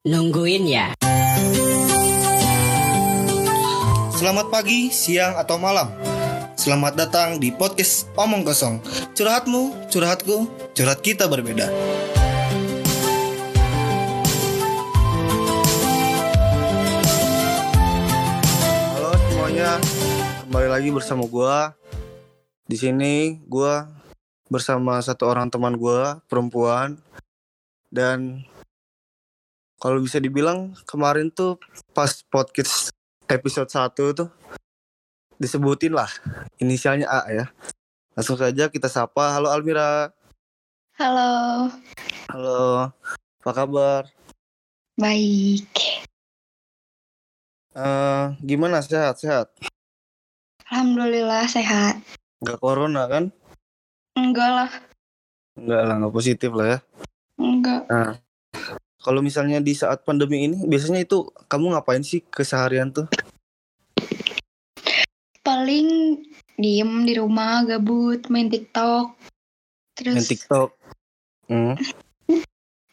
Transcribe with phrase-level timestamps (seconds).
[0.00, 0.96] Nungguin ya.
[4.16, 5.92] Selamat pagi, siang, atau malam.
[6.56, 8.80] Selamat datang di podcast Omong Kosong.
[9.12, 11.68] Curhatmu, curhatku, curhat kita berbeda.
[18.96, 19.76] Halo semuanya,
[20.48, 21.76] kembali lagi bersama gua.
[22.64, 23.84] Di sini gua
[24.48, 26.96] bersama satu orang teman gua, perempuan.
[27.92, 28.48] Dan
[29.80, 31.56] kalau bisa dibilang kemarin tuh
[31.96, 32.92] pas podcast
[33.26, 34.28] episode 1 tuh
[35.40, 36.08] disebutin lah
[36.60, 37.48] inisialnya A ya.
[38.12, 39.32] Langsung saja kita sapa.
[39.32, 40.12] Halo Almira.
[41.00, 41.72] Halo,
[42.28, 42.92] Halo.
[43.40, 44.02] Apa kabar?
[45.00, 45.72] baik.
[47.72, 49.48] Eh, gimana sehat-sehat?
[50.68, 52.04] Alhamdulillah sehat.
[52.44, 53.32] Nggak corona kan?
[54.12, 54.70] Enggak lah,
[55.56, 56.78] Nggak lah, nggak positif lah ya.
[57.40, 57.88] enggak.
[57.88, 58.20] Nah,
[59.00, 63.08] kalau misalnya di saat pandemi ini, biasanya itu kamu ngapain sih keseharian tuh?
[65.40, 66.20] Paling
[66.60, 69.16] diem di rumah, gabut, main TikTok.
[69.96, 70.68] Terus Main TikTok.
[71.48, 71.74] Hmm,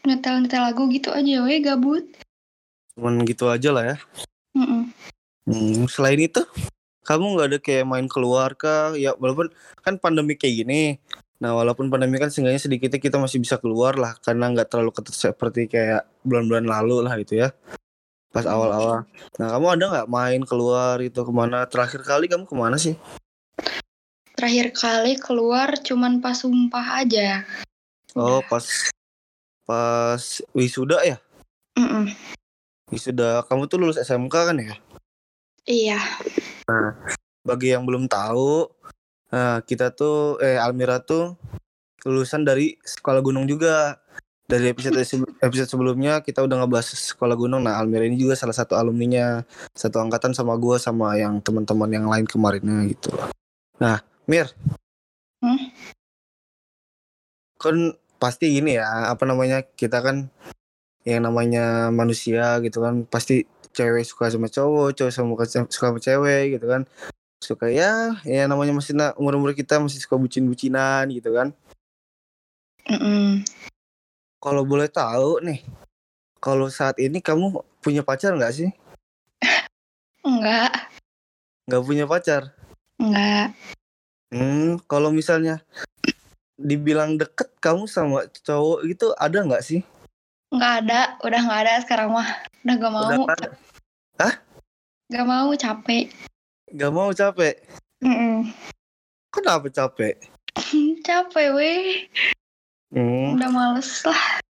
[0.08, 2.08] ngetel-ngetel lagu gitu aja we gabut.
[2.97, 3.97] cuman gitu aja lah ya.
[4.58, 4.89] Mm-mm.
[5.45, 6.41] Hmm, selain itu,
[7.05, 8.97] kamu nggak ada kayak main keluar kah?
[8.97, 9.53] Ya walaupun
[9.85, 10.97] kan pandemi kayak gini.
[11.38, 15.13] Nah walaupun pandemi kan seenggaknya sedikitnya kita masih bisa keluar lah karena nggak terlalu ketat
[15.13, 17.53] seperti kayak bulan-bulan lalu lah itu ya.
[18.33, 19.05] Pas awal-awal.
[19.38, 21.69] Nah kamu ada nggak main keluar itu ke mana?
[21.69, 22.97] Terakhir kali kamu ke mana sih?
[24.38, 27.45] Terakhir kali keluar cuman pas sumpah aja.
[28.17, 28.66] Oh pas
[29.66, 30.22] pas
[30.57, 31.17] wisuda ya?
[31.77, 32.09] Mm-mm.
[32.89, 34.73] Wisuda kamu tuh lulus SMK kan ya?
[35.67, 35.99] Iya,
[37.44, 38.72] bagi yang belum tahu,
[39.31, 41.36] nah, kita tuh eh Almira tuh
[42.08, 44.00] lulusan dari sekolah gunung juga.
[44.47, 44.95] Dari episode
[45.44, 47.67] episode sebelumnya kita udah ngebahas sekolah gunung.
[47.67, 49.44] Nah, Almira ini juga salah satu alumninya,
[49.75, 53.11] satu angkatan sama gua sama yang teman-teman yang lain kemarinnya gitu.
[53.84, 54.47] Nah, Mir.
[55.44, 55.59] Hmm?
[57.59, 59.68] Kan pasti gini ya, apa namanya?
[59.68, 60.31] Kita kan
[61.03, 63.44] yang namanya manusia gitu kan pasti
[63.75, 65.35] cewek suka sama cowok, cowok sama
[65.68, 66.88] suka sama cewek gitu kan
[67.38, 71.53] suka ya ya namanya masih na- umur-umur kita masih suka bucin-bucinan gitu kan
[72.90, 73.46] Mm-mm.
[74.42, 75.62] kalau boleh tahu nih
[76.42, 78.70] kalau saat ini kamu punya pacar nggak sih
[80.25, 80.92] enggak,
[81.70, 82.52] nggak punya pacar
[83.00, 83.54] enggak.
[84.34, 85.62] hmm kalau misalnya
[86.58, 89.81] dibilang deket kamu sama cowok gitu ada nggak sih
[90.48, 92.28] Enggak ada, udah enggak ada sekarang mah.
[92.64, 93.50] Udah gak mau, Udah nggak ada.
[95.12, 96.08] gak mau, capek.
[96.72, 97.55] Nggak mau capek.
[98.03, 98.51] Mm-mm.
[99.31, 100.19] kenapa capek?
[101.07, 102.09] Capek weh,
[102.91, 103.39] hmm.
[103.39, 104.44] Udah males lah.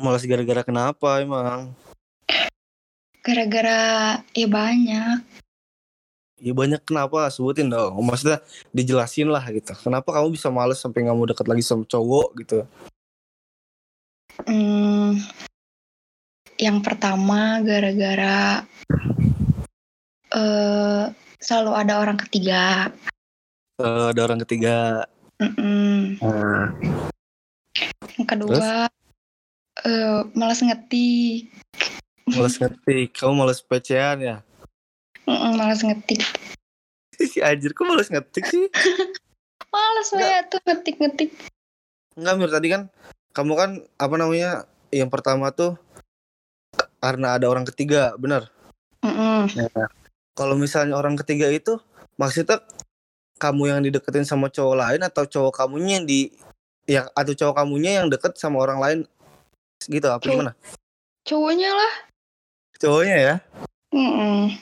[0.00, 1.76] malas gara-gara kenapa emang?
[3.20, 5.20] Gara-gara ya banyak.
[6.42, 7.94] ya banyak kenapa sebutin dong.
[8.02, 8.42] Maksudnya
[8.74, 9.76] dijelasin lah gitu.
[9.78, 12.58] Kenapa kamu bisa males sampai nggak mau deket lagi sama cowok gitu?
[14.48, 15.20] Hmm,
[16.58, 18.64] yang pertama gara-gara
[20.32, 21.04] eh
[21.38, 22.88] selalu ada orang ketiga.
[23.80, 25.04] Eh, ada orang ketiga
[25.42, 26.22] Mm-mm.
[26.22, 26.70] Nah,
[28.14, 28.86] Yang kedua
[29.82, 31.50] eh malas ngetik.
[32.30, 34.36] males ngetik kamu males pecean ya
[35.26, 36.22] Mm-mm, malas ngetik.
[37.18, 38.66] si anjir kok males ngetik sih
[39.72, 41.32] Malas ya tuh ngetik-ngetik.
[42.12, 42.82] Enggak Mir tadi kan
[43.32, 45.80] kamu kan apa namanya yang pertama tuh
[47.00, 48.52] karena ada orang ketiga benar
[49.02, 49.48] Mm-mm.
[50.32, 51.76] Kalau misalnya orang ketiga itu
[52.16, 52.60] maksudnya
[53.36, 56.30] kamu yang dideketin sama cowok lain atau cowok kamunya yang di
[56.86, 58.98] ya atau cowok kamunya yang deket sama orang lain
[59.90, 60.52] gitu apa gimana
[61.22, 61.92] Cowoknya lah.
[62.78, 63.34] cowoknya ya
[63.92, 64.56] Mm-mm.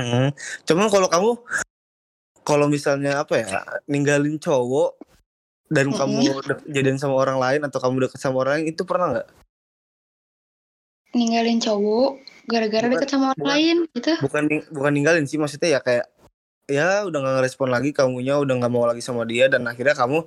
[0.00, 0.28] Hmm.
[0.64, 1.30] Cuman kalau kamu
[2.40, 4.96] kalau misalnya apa ya ninggalin cowok
[5.68, 5.98] dan Mm-mm.
[6.00, 9.28] kamu de- jadian sama orang lain atau kamu deket sama orang lain itu pernah nggak?
[11.14, 13.52] Ninggalin cowok gara-gara Bukan- deket sama orang bukan.
[13.54, 14.12] lain gitu.
[14.20, 16.06] Bukan bukan ninggalin sih maksudnya ya kayak
[16.66, 20.22] ya udah nggak ngerespon lagi kamunya udah nggak mau lagi sama dia dan akhirnya kamu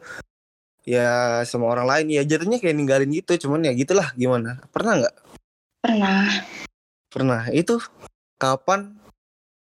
[0.84, 1.08] ya
[1.44, 5.16] sama orang lain ya jatuhnya kayak ninggalin gitu cuman ya gitulah gimana pernah nggak
[5.80, 6.28] Pernah.
[7.08, 7.80] pernah itu
[8.36, 8.92] kapan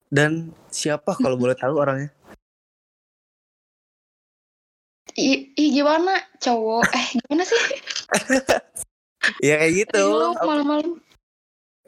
[0.08, 2.12] dan siapa kalau boleh tahu orangnya
[5.20, 6.86] Ih, ih, gimana cowok?
[6.96, 7.60] Eh gimana sih?
[9.44, 10.04] ya kayak gitu
[10.40, 10.96] malam-malam.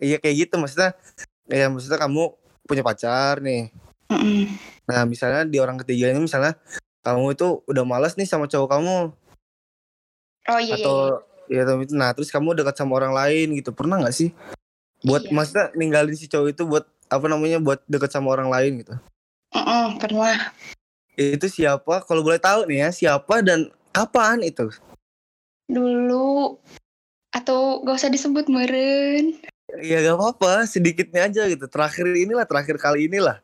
[0.02, 0.98] Iya kayak gitu maksudnya
[1.46, 2.34] ya maksudnya kamu
[2.66, 3.70] punya pacar nih.
[4.10, 4.50] Mm-mm.
[4.90, 6.58] Nah misalnya di orang ketiga ini misalnya
[7.06, 8.98] kamu itu udah malas nih sama cowok kamu
[10.50, 10.98] Oh iya, iya, atau
[11.50, 11.62] iya.
[11.66, 14.34] ya itu nah terus kamu dekat sama orang lain gitu pernah nggak sih
[15.06, 15.34] buat Iya.
[15.34, 18.94] maksudnya ninggalin si cowok itu buat apa namanya buat dekat sama orang lain gitu
[19.54, 20.54] Mm-mm, pernah.
[21.18, 24.70] itu siapa kalau boleh tahu nih ya siapa dan kapan itu
[25.72, 26.60] Dulu.
[27.32, 29.40] Atau gak usah disebut meren.
[29.80, 33.40] Ya gak apa-apa sedikitnya aja gitu terakhir inilah terakhir kali inilah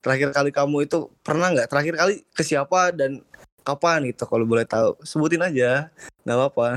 [0.00, 3.20] terakhir kali kamu itu pernah nggak terakhir kali ke siapa dan
[3.60, 5.86] kapan gitu kalau boleh tahu sebutin aja
[6.22, 6.68] nggak apa-apa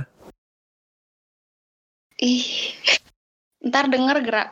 [2.20, 2.76] Ih.
[3.62, 4.50] Ntar denger gerak.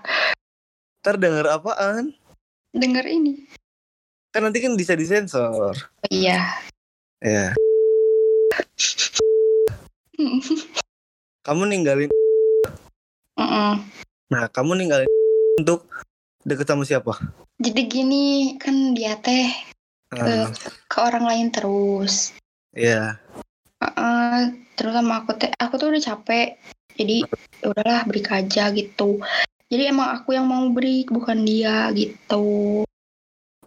[1.00, 2.12] ntar denger apaan
[2.70, 3.46] Denger ini.
[4.30, 6.62] kan nanti kan bisa disensor Oh, iya.
[7.18, 7.50] ya
[11.48, 12.10] kamu ninggalin
[13.34, 13.82] Mm-mm.
[14.28, 15.08] Nah kamu ninggalin
[15.62, 15.88] untuk
[16.44, 17.16] deket sama siapa
[17.58, 18.26] Jadi gini
[18.62, 19.50] kan dia teh
[20.08, 20.48] Ah,
[20.88, 22.32] ke orang lain terus.
[22.72, 23.20] ya
[23.84, 26.56] Heeh, terus sama aku teh aku tuh udah capek.
[26.96, 27.28] Jadi
[27.60, 29.20] ya udahlah break aja gitu.
[29.68, 32.88] Jadi emang aku yang mau break bukan dia gitu.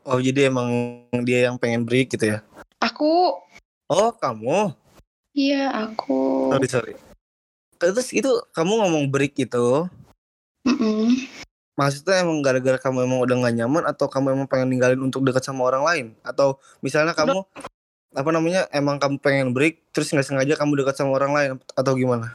[0.01, 0.71] oh jadi emang
[1.29, 2.39] dia yang pengen break gitu ya
[2.81, 3.37] Aku
[3.87, 4.73] oh kamu
[5.37, 6.49] iya aku.
[6.57, 6.95] sorry sorry
[7.77, 9.85] terus itu kamu ngomong break itu
[10.67, 11.17] Mm-mm.
[11.79, 15.41] maksudnya emang gara-gara kamu emang udah gak nyaman atau kamu emang pengen ninggalin untuk dekat
[15.47, 17.41] sama orang lain atau misalnya kamu
[18.11, 21.95] apa namanya emang kamu pengen break terus nggak sengaja kamu dekat sama orang lain atau
[21.95, 22.35] gimana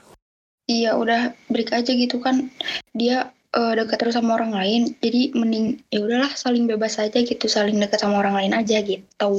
[0.65, 2.49] Iya udah break aja gitu kan.
[2.97, 4.97] Dia eh, dekat terus sama orang lain.
[4.97, 9.31] Jadi mending ya udahlah saling bebas aja gitu, saling dekat sama orang lain aja gitu.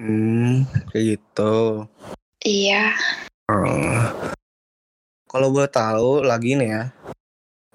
[0.00, 1.84] hmm kayak gitu
[2.40, 2.96] Iya.
[3.52, 4.32] Oh.
[5.28, 6.82] kalau gue tahu lagi nih ya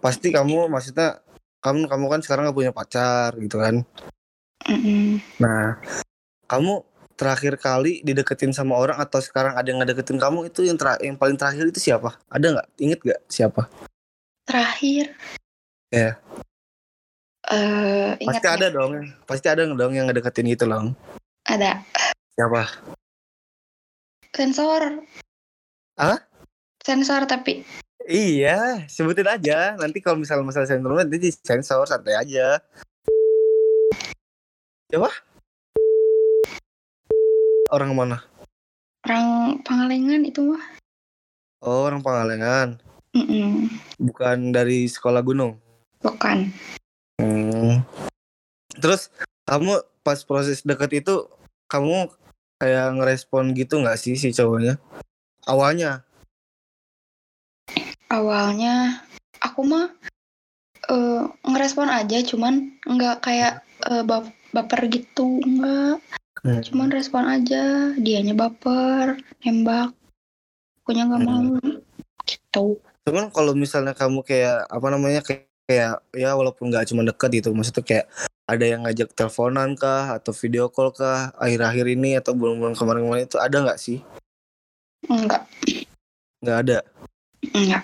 [0.05, 1.17] pasti kamu maksudnya
[1.65, 3.81] kamu kamu kan sekarang gak punya pacar gitu kan
[4.69, 5.17] Mm-mm.
[5.41, 5.81] nah
[6.45, 6.85] kamu
[7.17, 11.17] terakhir kali dideketin sama orang atau sekarang ada yang ngedeketin kamu itu yang ter- yang
[11.17, 13.65] paling terakhir itu siapa ada nggak inget gak siapa
[14.45, 15.09] Terakhir.
[15.89, 16.21] Iya.
[17.49, 18.91] Eh ingat pasti ada dong
[19.25, 20.93] pasti ada dong yang ngedeketin gitu loh
[21.49, 21.81] Ada
[22.37, 22.69] siapa
[24.37, 25.01] sensor.
[25.97, 26.21] Hah?
[26.85, 27.65] Sensor tapi
[28.05, 32.61] iya sebutin aja nanti kalau misalnya masalah sensor nanti sensor santai aja
[34.89, 35.09] siapa
[37.73, 38.17] orang mana
[39.05, 40.65] orang Pangalengan itu mah.
[41.65, 42.77] oh orang Pangalengan
[43.15, 43.69] Mm-mm.
[43.97, 45.61] bukan dari sekolah gunung
[46.05, 46.53] Bukan.
[47.17, 47.81] Hmm.
[48.77, 49.09] Terus
[49.49, 51.25] kamu pas proses deket itu
[51.65, 52.13] kamu
[52.61, 54.77] kayak ngerespon gitu nggak sih si cowoknya?
[55.49, 56.05] Awalnya.
[58.15, 59.03] Awalnya
[59.43, 59.91] aku mah
[60.87, 63.53] eh, ngerespon aja, cuman nggak kayak
[64.07, 65.99] bap- baper gitu, nggak.
[66.45, 66.61] Hmm.
[66.61, 69.91] Cuman respon aja, dianya baper, nembak.
[70.79, 71.59] Akunya nggak mau.
[72.23, 72.79] Gitu.
[73.03, 77.49] Cuman kalau misalnya kamu kayak apa namanya kayak, kayak ya walaupun nggak cuma deket gitu,
[77.51, 78.05] maksudnya kayak
[78.45, 83.41] ada yang ngajak teleponan kah atau video call kah akhir-akhir ini atau bulan-bulan kemarin-kemarin itu
[83.41, 84.05] ada nggak sih?
[85.09, 85.49] Enggak,
[86.45, 86.77] Nggak ada.
[87.53, 87.83] Enggak.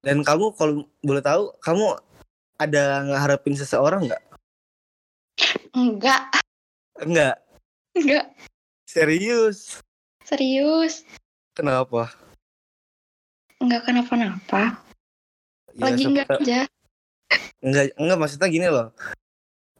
[0.00, 2.00] Dan kamu kalau boleh tahu kamu
[2.56, 4.22] ada ngeharapin seseorang nggak?
[5.76, 6.22] Enggak,
[7.00, 7.40] Enggak.
[7.96, 8.26] enggak.
[8.84, 9.80] Serius.
[10.24, 11.06] Serius.
[11.56, 12.12] Kenapa?
[13.60, 14.80] Enggak kenapa-napa.
[15.76, 16.60] Ya, Lagi enggak aja.
[17.60, 18.92] Enggak, enggak maksudnya gini loh.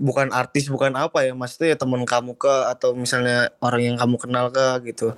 [0.00, 4.16] Bukan artis, bukan apa ya, maksudnya ya teman kamu ke atau misalnya orang yang kamu
[4.16, 5.12] kenal ke gitu.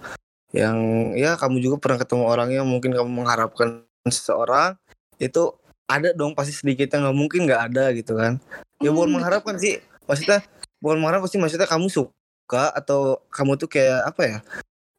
[0.53, 0.79] Yang
[1.17, 4.77] ya kamu juga pernah ketemu orangnya mungkin kamu mengharapkan seseorang
[5.17, 5.57] itu
[5.89, 8.37] ada dong pasti sedikit yang nggak mungkin nggak ada gitu kan.
[8.85, 9.17] Ya bukan Hmm.
[9.21, 10.45] mengharapkan sih, maksudnya
[10.79, 14.39] bukan mengharapkan sih maksudnya kamu suka atau kamu tuh kayak apa ya?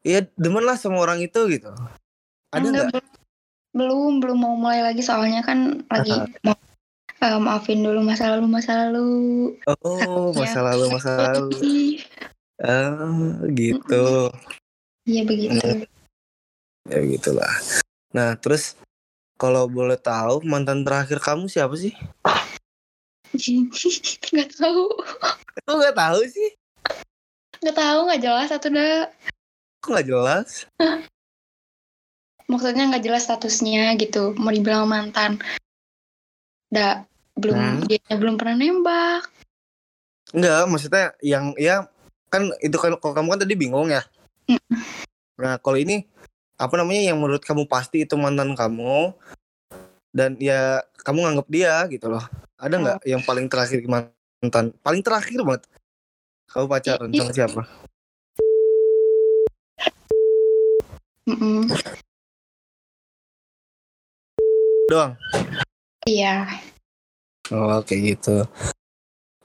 [0.04, 1.72] Ya demen lah sama orang itu gitu.
[2.52, 3.06] Ada Enggak, nggak?
[3.74, 6.14] belum, belum, mau mulai lagi soalnya kan lagi
[6.46, 6.54] mau
[7.24, 9.10] eh, maafin dulu masa lalu masa lalu.
[9.82, 11.50] Oh, masa lalu masa lalu.
[12.62, 14.30] Ah, gitu.
[15.04, 15.84] Iya begitu.
[16.84, 17.54] ya gitulah
[18.12, 18.76] nah terus
[19.40, 21.96] kalau boleh tahu mantan terakhir kamu siapa sih
[24.34, 24.84] Nggak tahu,
[25.66, 26.50] kok nggak tahu sih
[27.64, 29.08] nggak tahu, nggak jelas satu dah.
[29.80, 30.50] kok nggak jelas
[32.44, 34.36] Maksudnya nggak jelas statusnya gitu.
[34.36, 35.40] Mau dibilang mantan.
[36.68, 37.08] Dah
[37.40, 37.88] belum Hmm.
[37.88, 39.32] dia belum pernah nembak.
[40.36, 41.88] Enggak maksudnya yang ya
[42.28, 44.04] kan itu kan kalau kamu kan tadi bingung ya
[44.44, 44.60] Mm.
[45.40, 46.06] Nah kalau ini
[46.58, 49.14] apa namanya yang menurut kamu pasti itu mantan kamu
[50.14, 52.24] dan ya kamu nganggap dia gitu loh
[52.62, 55.64] ada nggak yang paling terakhir mantan paling terakhir banget
[56.54, 57.62] kamu pacaran sama siapa
[61.24, 61.72] Mm-mm.
[64.92, 65.16] doang.
[66.04, 66.60] Iya.
[67.52, 68.44] Oh kayak gitu.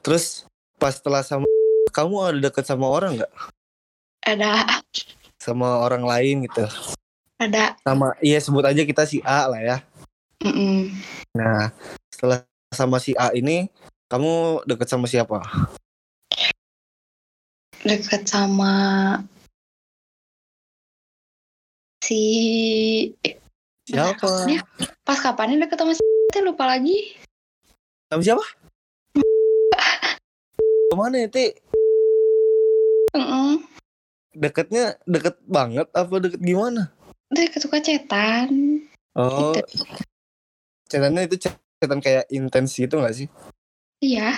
[0.03, 0.43] Terus
[0.75, 1.47] pas setelah sama
[1.95, 3.31] kamu ada deket sama orang nggak?
[4.27, 4.83] Ada.
[5.39, 6.67] Sama orang lain gitu?
[7.39, 7.79] Ada.
[7.87, 9.77] Sama iya sebut aja kita si A lah ya.
[10.43, 10.91] Mm-mm.
[11.31, 11.71] Nah
[12.11, 12.43] setelah
[12.75, 13.71] sama si A ini
[14.11, 15.39] kamu deket sama siapa?
[17.87, 18.75] Deket sama
[22.03, 22.23] si
[23.87, 24.19] Siapa?
[24.19, 24.59] Kapannya?
[25.07, 26.03] Pas kapannya deket sama si
[26.35, 27.15] Teh lupa lagi.
[28.11, 28.43] Sama siapa?
[30.91, 31.55] Ke mana ya Ti?
[33.15, 33.78] Mm-mm.
[34.39, 36.95] Deketnya deket banget apa deket gimana?
[37.27, 38.79] Deket suka cetan.
[39.11, 39.83] Oh, Gitu.
[40.87, 43.27] cetannya itu cetan kayak intens gitu gak sih?
[43.99, 44.31] Iya.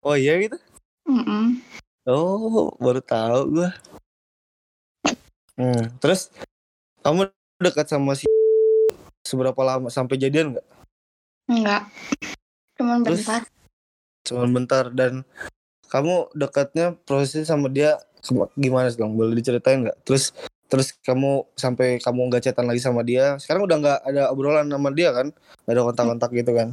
[0.00, 0.56] Oh iya gitu?
[1.04, 1.60] Mm-mm.
[2.08, 3.70] Oh, baru tahu gua.
[5.60, 6.32] Hmm, terus
[7.04, 7.28] kamu
[7.60, 8.24] dekat sama si
[9.20, 10.66] seberapa lama sampai jadian nggak?
[11.52, 11.82] Enggak.
[12.80, 13.20] Cuman Terus?
[13.20, 13.42] bentar.
[14.24, 15.28] Cuman bentar dan
[15.92, 18.00] kamu dekatnya prosesnya sama dia
[18.56, 19.14] gimana sih dong?
[19.14, 19.98] Boleh diceritain nggak?
[20.04, 20.32] Terus
[20.64, 23.36] terus kamu sampai kamu nggak chatan lagi sama dia.
[23.38, 25.30] Sekarang udah nggak ada obrolan sama dia kan?
[25.64, 26.68] Nggak ada kontak-kontak gitu kan?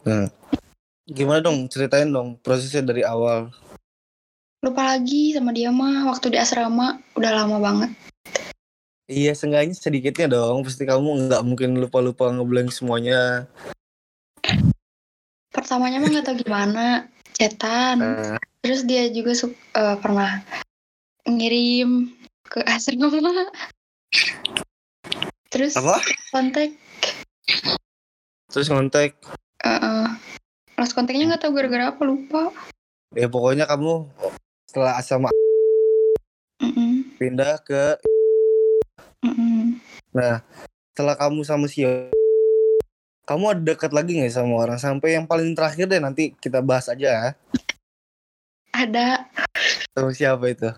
[0.00, 0.26] Nah,
[1.04, 1.68] gimana dong?
[1.68, 3.52] Ceritain dong prosesnya dari awal.
[4.60, 7.90] Lupa lagi sama dia mah waktu di asrama udah lama banget.
[9.10, 10.62] Iya, seenggaknya sedikitnya dong.
[10.62, 13.48] Pasti kamu nggak mungkin lupa-lupa ngeblank semuanya.
[15.50, 17.96] Pertamanya mah nggak tahu gimana cetan.
[17.98, 20.44] Nah, Terus dia juga eh, pernah
[21.24, 22.12] ngirim
[22.44, 23.08] ke asrama.
[25.50, 25.98] Terus apa?
[26.30, 26.76] kontak,
[28.52, 29.16] Terus ngontek.
[29.64, 30.06] eh,
[30.76, 32.42] lost kontaknya nggak tahu gara-gara apa lupa.
[33.16, 34.06] Ya pokoknya kamu
[34.70, 35.34] setelah asrama
[36.62, 37.98] Mm-mm, pindah ke
[39.26, 39.82] mm-mm.
[40.94, 41.82] setelah kamu sama si
[43.26, 46.86] kamu ada dekat lagi nggak sama orang sampai yang paling terakhir deh nanti kita bahas
[46.86, 47.28] aja ya.
[48.80, 49.28] Ada.
[49.92, 50.72] Sama siapa itu?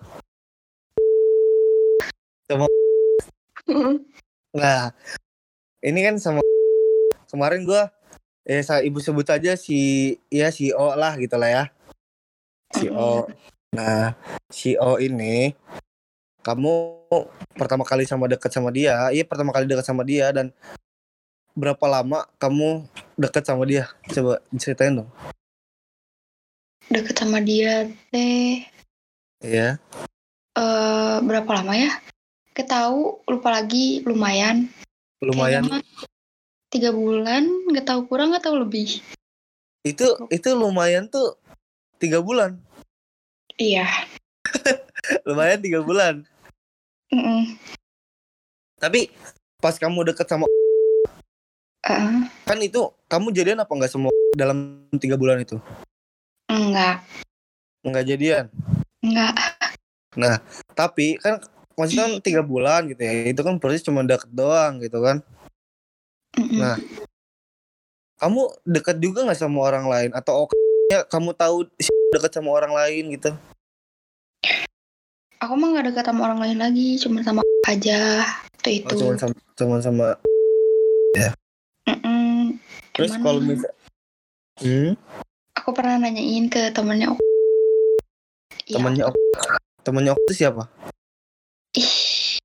[4.50, 4.90] Nah,
[5.78, 6.42] ini kan sama
[7.30, 7.94] kemarin gua
[8.42, 11.64] eh saya ibu sebut aja si ya si O lah gitu lah ya.
[12.74, 13.30] Si O.
[13.70, 14.18] Nah,
[14.50, 15.54] si O ini
[16.42, 17.06] kamu
[17.54, 20.50] pertama kali sama dekat sama dia, iya pertama kali dekat sama dia dan
[21.54, 22.82] berapa lama kamu
[23.14, 23.86] dekat sama dia?
[24.10, 25.10] Coba ceritain dong.
[26.92, 28.68] Deket sama dia teh
[29.40, 29.80] Iya.
[30.52, 31.88] eh berapa lama ya?
[32.52, 34.68] Ketahu lupa lagi lumayan.
[35.24, 35.64] Lumayan.
[36.68, 39.00] Tiga bulan nggak tahu kurang nggak tahu lebih.
[39.82, 41.40] Itu itu lumayan tuh
[41.96, 42.60] tiga bulan.
[43.56, 43.88] Iya.
[45.28, 46.22] Lumayan tiga bulan.
[47.08, 47.56] Mm-mm.
[48.78, 49.08] Tapi
[49.64, 50.44] pas kamu deket sama
[51.82, 52.14] Eh,
[52.46, 55.58] kan itu kamu jadian apa enggak semua dalam tiga bulan itu?
[56.70, 56.96] Enggak,
[57.82, 58.44] Enggak jadian.
[59.02, 59.34] enggak.
[60.78, 61.42] Tapi kan
[61.74, 63.26] maksudnya kan tiga bulan gitu ya.
[63.26, 65.18] Itu kan proses cuma deket doang gitu kan.
[66.38, 66.60] Mm-mm.
[66.62, 66.78] Nah.
[68.22, 70.46] Kamu dekat juga nggak sama orang lain atau
[70.94, 73.34] ya kamu tahu si dekat sama orang lain gitu?
[75.42, 78.22] Aku mah nggak dekat sama orang lain lagi, cuma sama aja
[78.62, 78.94] waktu Oh, itu.
[79.02, 80.06] cuma sama cuma sama
[81.82, 82.62] Mm-mm.
[82.94, 83.72] terus Cuman kalau misal
[84.62, 84.94] hmm,
[85.56, 87.22] aku pernah nanyain ke temennya aku.
[88.68, 89.16] Iya, temannya Ok
[89.82, 90.70] temannya Ok itu siapa?
[91.76, 92.38] Ih.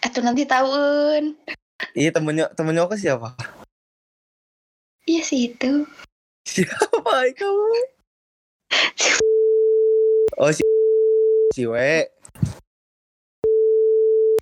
[0.00, 1.36] Atau nanti tahun.
[1.94, 3.36] Iya temannya temannya Ok siapa?
[5.06, 5.84] Iya sih itu.
[6.46, 7.68] Siapa kamu?
[10.40, 10.64] Oh si
[11.52, 12.08] si We.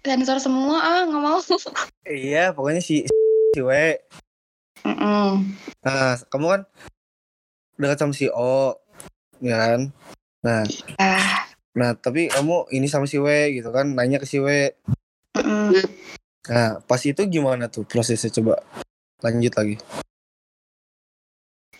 [0.04, 1.40] Sensor semua ah nggak mau.
[2.08, 3.04] Iya, pokoknya si
[3.52, 4.00] si We.
[4.86, 5.52] Mm-mm.
[5.84, 6.62] Nah, kamu kan
[7.78, 8.74] dekat sama si O,
[9.38, 9.80] ya kan?
[10.42, 10.66] Nah,
[10.98, 11.46] Ah,
[11.78, 14.74] nah tapi kamu ini sama si W gitu kan, nanya ke si W.
[15.38, 15.78] mm-mm.
[16.50, 18.58] Nah, pas itu gimana tuh prosesnya coba
[19.22, 19.76] lanjut lagi.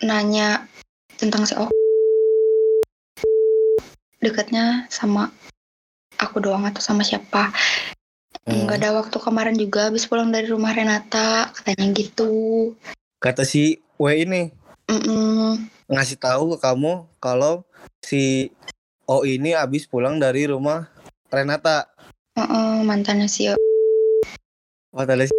[0.06, 0.70] Nanya
[1.18, 1.74] tentang si Ok.
[4.22, 5.30] Dekatnya sama
[6.18, 7.50] aku doang atau sama siapa?
[8.46, 8.66] Hmm.
[8.66, 12.30] Nggak ada waktu kemarin juga habis pulang dari rumah Renata katanya gitu.
[13.18, 14.54] Kata si W ini
[14.88, 15.77] Mm-mm.
[15.88, 17.64] Ngasih tahu ke kamu kalau
[18.04, 18.52] si
[19.08, 20.92] O ini habis pulang dari rumah
[21.32, 21.88] Renata.
[22.36, 23.56] Mm-mm, mantannya si O.
[24.92, 25.32] Wah, tadi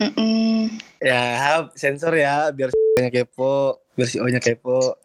[0.00, 0.72] Mm-mm.
[1.04, 4.96] ya sensor ya biar si nya kepo, biar si O-nya kepo.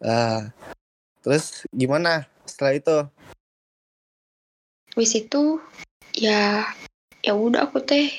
[0.00, 0.48] Ah.
[1.20, 2.96] Terus gimana setelah itu?
[4.96, 5.60] Wis itu
[6.16, 6.68] ya
[7.20, 8.12] ya udah aku teh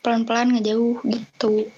[0.00, 1.68] pelan-pelan ngejauh gitu.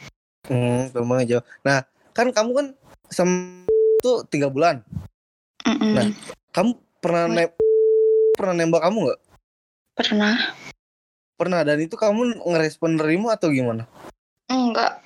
[0.46, 1.42] Hmm, memang jauh.
[1.62, 2.66] Nah, kan kamu kan
[3.12, 3.62] sama
[4.02, 4.82] tuh tiga bulan.
[5.68, 5.92] Mm-mm.
[5.94, 6.08] Nah.
[6.52, 7.56] Kamu pernah ne-
[8.36, 9.20] pernah nembak kamu nggak?
[9.96, 10.36] Pernah?
[11.40, 11.60] Pernah.
[11.64, 13.88] Dan itu kamu ngerespon nerima atau gimana?
[14.52, 15.00] Enggak.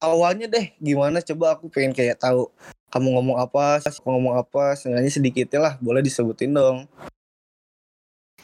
[0.00, 1.20] Awalnya deh, gimana?
[1.20, 2.48] Coba aku pengen kayak tahu
[2.88, 6.88] kamu ngomong apa, aku ngomong apa, seenggaknya sedikitnya lah, boleh disebutin dong.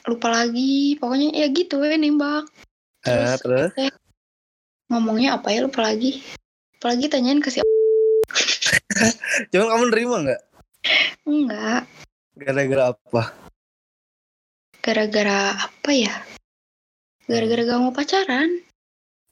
[0.04, 1.00] Lupa lagi.
[1.00, 2.44] Pokoknya ya gitu ya nembak.
[3.08, 3.72] Eh, terus?
[3.80, 3.92] eh,
[4.92, 6.20] ngomongnya apa ya lupa lagi.
[6.76, 7.64] Apalagi tanyain ke si
[9.50, 10.42] Cuman kamu nerima nggak?
[11.24, 11.82] Enggak.
[12.34, 13.22] Gara-gara apa?
[14.84, 16.14] Gara-gara apa ya?
[17.24, 18.60] Gara-gara gak mau pacaran.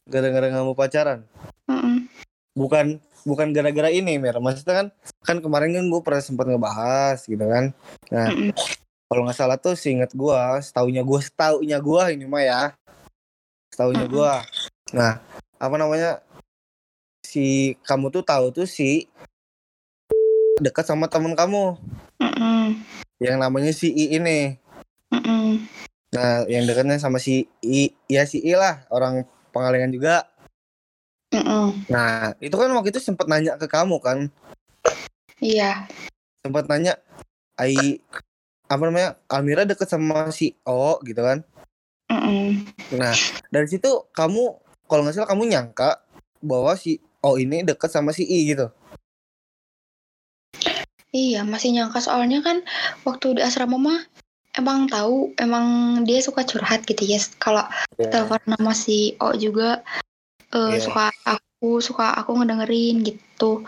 [0.09, 1.29] Gara-gara nggak mau pacaran?
[1.69, 2.09] Mm-mm.
[2.57, 4.41] Bukan bukan gara-gara ini, Mer.
[4.41, 4.87] Maksudnya kan
[5.23, 7.71] kan kemarin kan gue pernah sempat ngebahas gitu kan.
[8.11, 8.51] Nah, Mm-mm.
[9.07, 12.63] kalau nggak salah tuh seingat gue, setaunya gue, setaunya gue ini mah ya,
[13.71, 14.17] setaunya Mm-mm.
[14.17, 14.35] gue.
[14.97, 15.21] Nah,
[15.61, 16.25] apa namanya?
[17.23, 19.07] Si kamu tuh tahu tuh si
[20.63, 21.77] dekat sama temen kamu
[22.23, 22.79] Mm-mm.
[23.19, 24.63] yang namanya si I ini.
[25.11, 25.67] Mm-mm.
[26.13, 30.29] Nah, yang dekatnya sama si I, ya si I lah, orang Pangalengan juga.
[31.35, 31.89] Mm-mm.
[31.89, 34.29] Nah, itu kan waktu itu sempat nanya ke kamu kan,
[35.41, 35.89] Iya.
[36.45, 37.01] sempat nanya,
[37.57, 38.01] Ai
[38.69, 41.45] apa namanya, Almira deket sama si O gitu kan.
[42.13, 42.69] Mm-mm.
[42.93, 43.17] Nah,
[43.49, 46.05] dari situ kamu kalau nggak salah kamu nyangka
[46.45, 48.69] bahwa si O ini deket sama si I gitu.
[51.13, 52.65] Iya, masih nyangka soalnya kan
[53.05, 54.01] waktu di asrama mah
[54.57, 57.21] emang tahu, emang dia suka curhat gitu ya.
[57.37, 57.69] Kalau
[58.01, 59.85] telepon nama si O juga
[60.57, 60.81] eh, Iya.
[60.81, 63.61] suka aku suka aku ngedengerin gitu.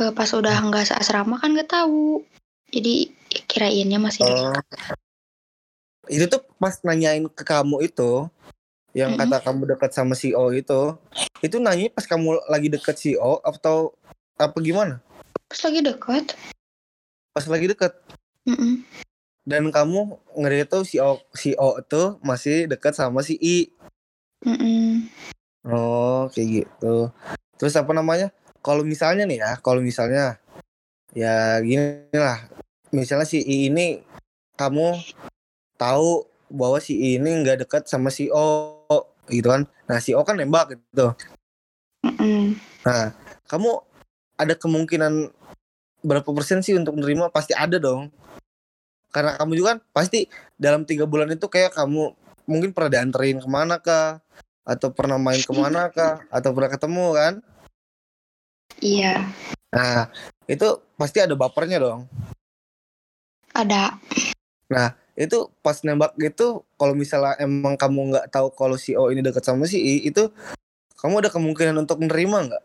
[0.00, 2.24] Eh, pas udah nggak seasrama kan nggak tahu.
[2.72, 3.12] Jadi
[3.44, 4.56] kirainnya masih Oh.
[6.08, 8.26] Itu tuh pas nanyain ke kamu itu,
[8.96, 9.28] yang Mm-mm.
[9.30, 10.96] kata kamu deket sama si O itu,
[11.44, 13.92] itu nanya pas kamu lagi deket si O atau
[14.40, 15.04] apa gimana?
[15.46, 16.34] pas lagi deket.
[17.30, 17.94] Pas lagi deket.
[18.46, 18.82] Mm-mm.
[19.46, 23.70] Dan kamu ngeri tuh si O si O itu masih deket sama si I.
[24.42, 25.06] Mm-mm.
[25.66, 27.12] Oh, kayak gitu.
[27.60, 28.34] Terus apa namanya?
[28.60, 30.42] Kalau misalnya nih ya, kalau misalnya
[31.14, 32.50] ya gini lah.
[32.90, 34.02] Misalnya si I ini
[34.58, 34.98] kamu
[35.78, 38.76] tahu bahwa si I ini nggak dekat sama si O
[39.30, 39.70] gitu kan.
[39.86, 41.14] Nah, si O kan nembak gitu.
[42.02, 42.58] Mm-mm.
[42.82, 43.14] Nah,
[43.46, 43.78] kamu
[44.40, 45.28] ada kemungkinan
[46.00, 47.32] berapa persen sih untuk menerima?
[47.32, 48.12] Pasti ada dong.
[49.10, 52.14] Karena kamu juga kan pasti dalam tiga bulan itu kayak kamu
[52.46, 54.22] mungkin pernah dianterin ke mana kah?
[54.62, 56.22] Atau pernah main ke mana kah?
[56.30, 57.34] Atau pernah ketemu kan?
[58.80, 59.28] Iya,
[59.70, 60.10] Nah,
[60.50, 62.10] itu pasti ada bapernya dong.
[63.54, 63.98] ada.
[65.14, 69.44] Itu pas nembak gitu, kalau misalnya emang kamu nggak tahu kalau si O ini deket
[69.44, 70.32] sama si I, itu
[70.98, 72.64] kamu ada kemungkinan untuk menerima nggak?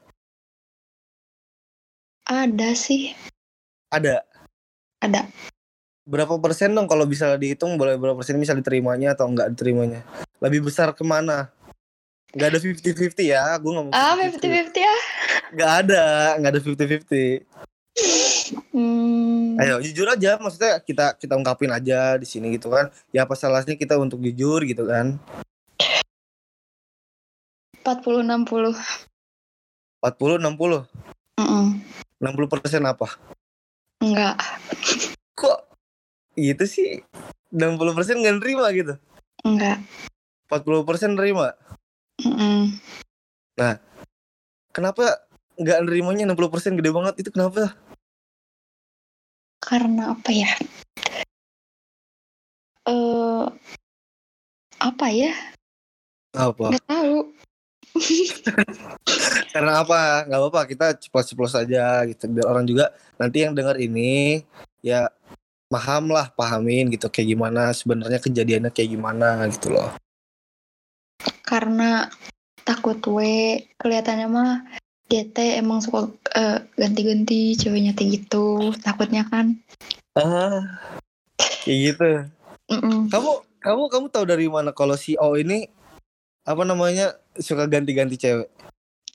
[2.26, 3.14] Ada sih,
[3.94, 4.26] Ada.
[4.98, 5.30] ada.
[6.06, 10.02] Berapa persen dong kalau bisa dihitung boleh berapa persen bisa diterimanya atau nggak diterimanya?
[10.42, 11.54] Lebih besar ke mana?
[12.34, 14.42] Nggak ada 50-50 ya, gue nggak mau Ah, 50-50.
[14.42, 14.96] 50-50 ya.
[15.54, 16.04] Nggak ada,
[16.42, 17.46] nggak ada 50-50.
[18.76, 22.92] Hmm, Ayo jujur aja, maksudnya kita kita ungkapin aja di sini gitu kan.
[23.16, 25.16] Ya apa salahnya kita untuk jujur gitu kan.
[27.86, 28.74] 40-60.
[30.02, 30.90] 40 60.
[31.40, 31.66] Mm-mm.
[32.26, 33.06] 60 persen apa?
[34.02, 34.42] Enggak.
[35.38, 35.70] Kok
[36.34, 37.06] gitu sih?
[37.54, 38.98] 60 persen nggak nerima gitu.
[39.46, 39.78] Enggak.
[40.50, 41.54] 40 persen nerima.
[42.26, 42.82] Mm-mm.
[44.74, 45.24] Kenapa
[45.56, 47.78] nggak nerimanya 60 persen gede banget itu kenapa?
[49.64, 50.52] Karena apa ya?
[52.86, 53.46] Eh
[54.84, 55.34] apa ya?
[56.36, 56.76] Apa?
[56.76, 57.32] Nggak tahu.
[59.54, 60.28] Karena apa?
[60.28, 64.44] Nggak apa-apa kita ceplos-ceplos aja gitu biar orang juga nanti yang dengar ini
[64.84, 65.08] ya
[65.72, 69.90] paham lah, pahamin gitu kayak gimana sebenarnya kejadiannya kayak gimana gitu loh.
[71.46, 72.12] Karena
[72.66, 74.52] takut we kelihatannya mah
[75.06, 78.74] dia teh emang suka eh, ganti-ganti ceweknya teh gitu.
[78.82, 79.58] Takutnya kan.
[80.18, 80.82] Ah,
[81.66, 82.10] kayak gitu.
[82.72, 83.10] Mm-mm.
[83.14, 83.32] Kamu
[83.62, 85.70] kamu kamu tahu dari mana kalau si O ini
[86.46, 88.48] apa namanya suka ganti-ganti cewek?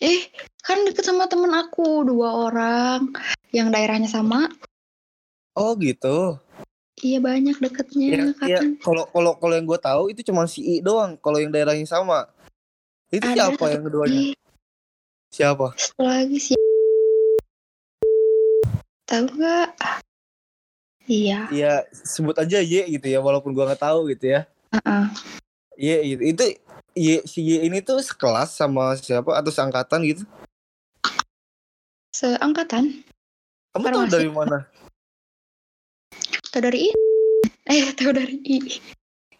[0.01, 3.13] Eh, kan deket sama temen aku dua orang
[3.53, 4.49] yang daerahnya sama.
[5.53, 6.41] Oh gitu.
[7.01, 8.77] Iya banyak deketnya Ya, ya kan.
[8.81, 11.17] kalau kalau kalau yang gue tahu itu cuma si I doang.
[11.17, 12.29] Kalau yang daerahnya sama.
[13.09, 14.13] Itu Ada siapa yang keduanya?
[14.15, 14.29] lagi,
[15.33, 15.67] Siapa?
[15.77, 16.59] satu lagi sih.
[19.05, 19.69] Tahu nggak?
[21.11, 21.51] Iya.
[21.51, 24.47] Ya sebut aja Y gitu ya walaupun gua nggak tahu gitu ya.
[24.71, 25.05] Heeh.
[25.75, 26.23] Y gitu.
[26.23, 26.45] Itu
[26.95, 30.23] Y, si Y ini tuh sekelas sama siapa atau seangkatan gitu?
[32.11, 33.07] Seangkatan.
[33.71, 34.13] Kamu tahu Farmasi.
[34.13, 34.59] dari mana?
[36.51, 36.91] Tahu dari I.
[37.71, 38.59] Eh, tahu dari I.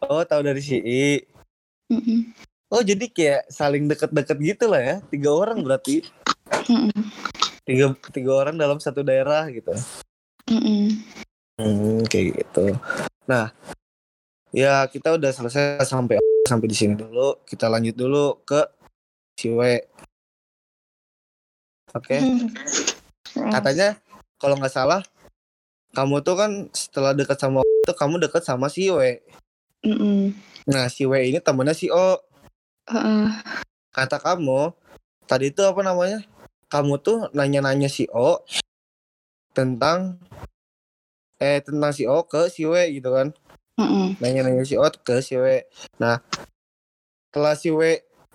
[0.07, 1.19] Oh, tahu dari si I.
[1.91, 2.31] Mm-mm.
[2.71, 4.97] Oh, jadi kayak saling deket-deket gitu lah ya.
[5.11, 6.07] Tiga orang berarti.
[6.71, 6.95] Mm-mm.
[7.67, 9.75] Tiga, tiga orang dalam satu daerah gitu.
[10.47, 11.03] Mm-mm.
[11.59, 12.79] Hmm, kayak gitu.
[13.27, 13.51] Nah,
[14.51, 17.39] ya kita udah selesai sampai sampai di sini dulu.
[17.47, 18.67] Kita lanjut dulu ke
[19.39, 19.61] si W.
[21.95, 22.19] Oke.
[22.19, 22.49] Mm.
[23.51, 23.99] Katanya
[24.39, 25.03] kalau nggak salah
[25.91, 29.19] kamu tuh kan setelah dekat sama itu kamu dekat sama si W.
[29.83, 30.37] Mm-mm.
[30.71, 32.21] Nah, si W ini temennya si O.
[32.87, 33.27] Heeh.
[33.91, 34.71] Kata kamu
[35.27, 36.23] tadi itu apa namanya?
[36.71, 38.47] Kamu tuh nanya-nanya si O
[39.51, 40.23] tentang
[41.43, 43.35] eh tentang si O ke si W gitu kan.
[43.81, 44.21] Mm-mm.
[44.21, 45.65] nanya-nanya si O ke si W.
[45.97, 46.21] Nah,
[47.33, 47.81] setelah si W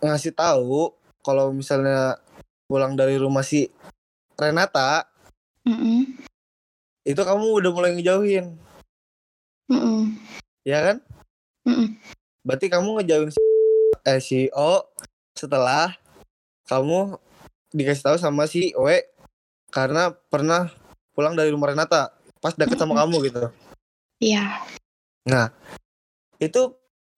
[0.02, 0.90] ngasih tahu
[1.22, 2.18] kalau misalnya
[2.66, 3.70] pulang dari rumah si
[4.34, 5.06] Renata,
[5.62, 6.18] Mm-mm.
[7.06, 8.58] itu kamu udah mulai ngejauhin,
[9.70, 10.18] Mm-mm.
[10.66, 10.98] ya kan?
[11.70, 12.02] Mm-mm.
[12.42, 13.42] Berarti kamu ngejauhin si,
[14.06, 14.82] eh, si O
[15.38, 15.94] setelah
[16.66, 17.22] kamu
[17.70, 18.90] dikasih tahu sama si W
[19.70, 20.74] karena pernah
[21.14, 23.50] pulang dari rumah Renata pas deket sama kamu gitu.
[24.22, 24.62] Iya.
[25.26, 25.50] Nah,
[26.38, 26.62] itu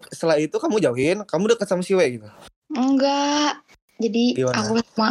[0.09, 2.27] setelah itu kamu jauhin, kamu deket sama si W gitu.
[2.71, 3.63] Enggak.
[3.97, 4.61] Jadi Gimana?
[4.61, 5.09] aku sama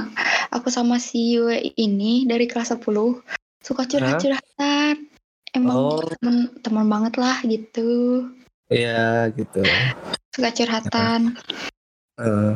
[0.54, 3.20] aku sama si W ini dari kelas 10
[3.60, 5.10] suka curhat-curhatan.
[5.52, 6.00] Emang Oh.
[6.20, 8.24] teman teman banget lah gitu.
[8.68, 9.62] Iya gitu.
[10.34, 11.34] Suka curhatan.
[12.16, 12.54] Eh,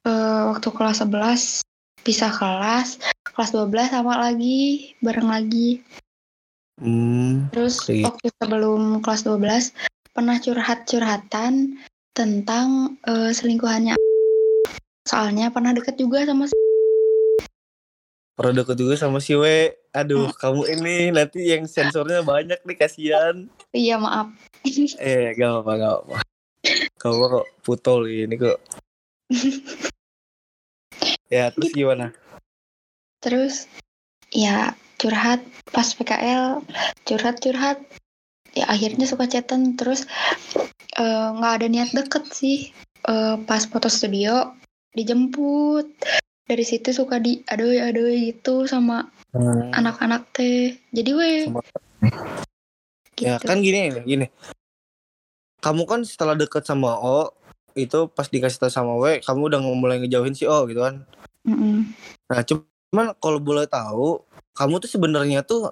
[0.00, 1.60] Eh, waktu kelas 11
[2.00, 5.84] pisah kelas, kelas 12 sama lagi, bareng lagi.
[6.80, 8.08] Hmm, Terus Iya.
[8.08, 9.64] waktu sebelum kelas 12
[10.10, 11.78] pernah curhat-curhatan
[12.16, 13.94] tentang eh, selingkuhannya.
[15.06, 16.58] Soalnya pernah deket juga sama si-
[18.34, 19.44] pernah deket juga sama si W.
[19.92, 23.36] Aduh, kamu ini nanti yang sensornya banyak nih kasihan.
[23.74, 24.32] Iya, maaf.
[25.00, 26.16] Eh, gak apa-apa, gak apa-apa.
[27.00, 28.60] Apa kok putol ini kok.
[31.32, 32.12] ya, terus gimana?
[33.20, 33.68] Terus
[34.32, 35.40] ya curhat
[35.72, 36.60] pas PKL,
[37.08, 37.80] curhat-curhat.
[38.52, 40.04] Ya akhirnya suka chatan terus
[41.00, 42.76] eh, nggak ada niat deket sih.
[43.08, 44.52] Eh, pas foto studio
[44.92, 45.88] dijemput.
[46.44, 50.74] Dari situ suka di adoy-adoy gitu sama Hmm, anak-anak teh.
[50.90, 51.46] Jadi weh
[53.14, 53.30] gitu.
[53.30, 54.26] Ya kan gini, gini.
[55.62, 57.30] Kamu kan setelah deket sama O,
[57.76, 61.04] itu pas dikasih tahu sama W, kamu udah mulai ngejauhin si O gitu kan.
[61.46, 61.94] Mm-mm.
[62.26, 62.42] Nah,
[62.90, 64.18] cuman kalau boleh tahu,
[64.58, 65.70] kamu tuh sebenarnya tuh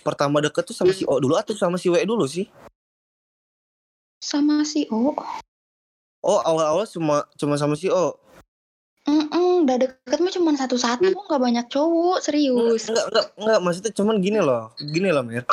[0.00, 2.48] pertama deket tuh sama si O dulu atau sama si W dulu sih?
[4.24, 5.12] Sama si O.
[6.24, 8.16] Oh, awal-awal cuma cuma sama si O.
[9.04, 12.88] Mm-mm, udah deket mah cuma satu-satu, nggak banyak cowok, serius.
[12.88, 14.72] Enggak, enggak, enggak, maksudnya cuman gini loh.
[14.80, 15.44] Gini loh, Mir.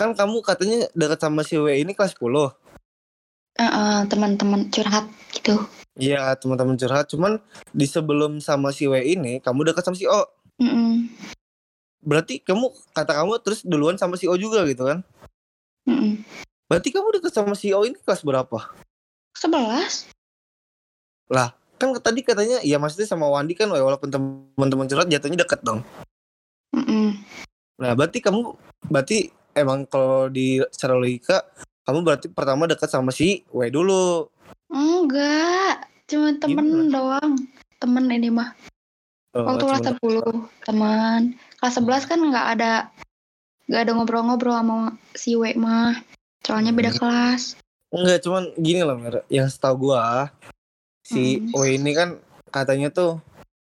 [0.00, 2.56] Kan kamu katanya deket sama si W ini kelas 10.
[3.60, 5.04] Eh, teman-teman curhat
[5.36, 5.60] gitu.
[6.00, 7.12] Iya, teman-teman curhat.
[7.12, 7.36] Cuman
[7.76, 10.24] di sebelum sama si W ini, kamu deket sama si O.
[10.56, 11.12] Mm-mm.
[12.00, 15.04] Berarti kamu, kata kamu terus duluan sama si O juga gitu kan?
[15.84, 16.24] Mm-mm.
[16.72, 18.72] Berarti kamu deket sama si O ini kelas berapa?
[19.36, 20.08] Sebelas?
[21.76, 25.84] Kan tadi katanya, ya maksudnya sama Wandi kan walaupun teman-teman curhat jatuhnya deket dong.
[26.72, 27.12] Mm-mm.
[27.76, 28.56] Nah, berarti kamu,
[28.88, 31.44] berarti emang kalau di secara logika,
[31.90, 34.30] kamu berarti pertama deket sama si W dulu.
[34.70, 37.34] Enggak, cuma temen doang.
[37.82, 38.54] Temen ini mah.
[39.34, 41.20] Oh, Waktu kelas cuman- 10, teman.
[41.58, 42.72] Kelas 11 kan nggak ada
[43.66, 45.98] nggak ada ngobrol-ngobrol sama si W mah.
[46.46, 46.98] Soalnya beda Hmm.
[47.02, 47.58] kelas.
[47.90, 49.26] Enggak, cuman gini loh, Mir.
[49.26, 50.30] Yang setahu gua,
[51.02, 51.58] si Hmm.
[51.58, 52.22] O ini kan
[52.54, 53.18] katanya tuh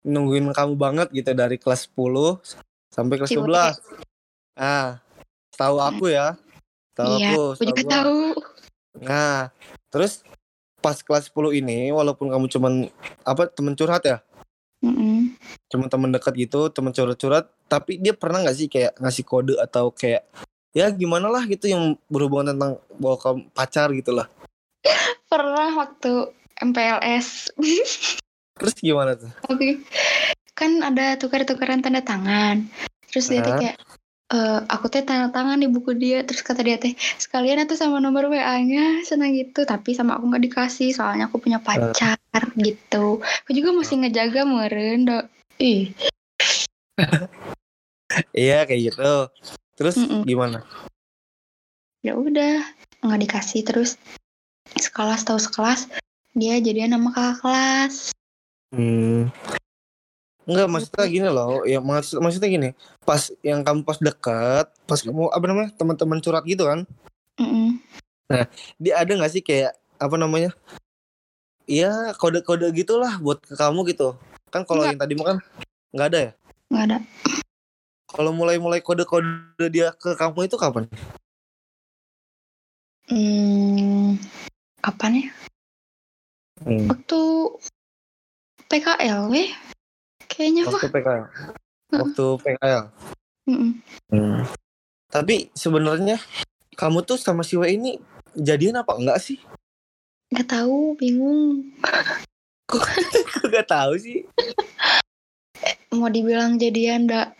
[0.02, 2.38] nungguin kamu banget gitu dari kelas 10
[2.94, 3.42] sampai kelas Si W.
[3.50, 3.82] 11.
[4.54, 5.02] Nah,
[5.54, 6.38] tahu aku ya.
[6.92, 7.92] Tahu Iya, aku, Aku juga gua.
[7.96, 8.20] tahu.
[9.00, 9.38] Nah,
[9.88, 10.20] terus
[10.84, 12.72] pas kelas 10 ini walaupun kamu cuman
[13.24, 14.18] apa temen curhat ya,
[14.82, 15.32] Mm-mm.
[15.70, 19.94] cuma temen dekat gitu, temen curhat-curhat, tapi dia pernah nggak sih kayak ngasih kode atau
[19.94, 20.26] kayak
[20.74, 24.26] ya gimana lah gitu yang berhubungan tentang bawa kamu pacar gitu lah.
[25.32, 27.56] Pernah waktu MPLS.
[28.60, 29.32] Terus gimana tuh?
[29.48, 29.80] Oke.
[30.52, 32.68] Kan ada tukar-tukaran tanda tangan.
[33.08, 33.76] Terus dia tuh kayak
[34.32, 36.24] eh aku teh tanda tangan di buku dia.
[36.24, 39.68] Terus kata dia teh sekalian tuh sama nomor WA-nya senang gitu.
[39.68, 42.16] Tapi sama aku nggak dikasih soalnya aku punya pacar
[42.56, 43.20] gitu.
[43.20, 45.24] Aku juga masih ngejaga meren dok.
[45.60, 45.92] Ih.
[48.36, 49.12] Iya kayak gitu.
[49.72, 50.28] Terus Mm-mm.
[50.28, 50.60] gimana?
[52.02, 52.60] ya udah
[53.00, 53.64] nggak dikasih.
[53.64, 53.96] Terus
[54.76, 55.88] sekelas tahu sekelas
[56.36, 57.94] dia jadian sama kakak kelas.
[58.74, 59.30] Hmm.
[60.42, 61.62] Enggak, maksudnya gini loh.
[61.62, 62.68] Ya maksud, maksudnya gini.
[63.06, 65.70] Pas yang kamu pas dekat, pas kamu apa namanya?
[65.78, 66.82] teman-teman curhat gitu kan.
[67.38, 67.78] Mm-mm.
[68.82, 70.50] Dia ada nggak sih kayak apa namanya?
[71.70, 74.18] Iya, kode-kode gitulah buat ke kamu gitu.
[74.50, 75.38] Kan kalau yang tadi makan
[75.94, 76.32] nggak ada ya?
[76.72, 76.98] nggak ada
[78.08, 80.88] Kalau mulai-mulai kode-kode dia ke kamu itu kapan?
[83.12, 84.16] hmm,
[84.80, 85.30] kapan ya
[86.62, 86.86] Hmm.
[86.86, 87.20] waktu
[88.70, 89.50] PKL weh
[90.32, 91.24] kayaknya mah Waktu PKL.
[91.92, 92.82] Waktu PKL.
[93.44, 93.70] Mm-mm.
[94.08, 94.40] Hmm.
[95.06, 96.16] Tapi sebenarnya
[96.72, 98.00] kamu tuh sama si W ini
[98.32, 99.36] jadian apa enggak sih?
[100.32, 101.60] nggak tahu bingung
[102.72, 102.88] Kok
[103.52, 104.24] gak tahu sih?
[105.92, 107.36] mau dibilang jadian nggak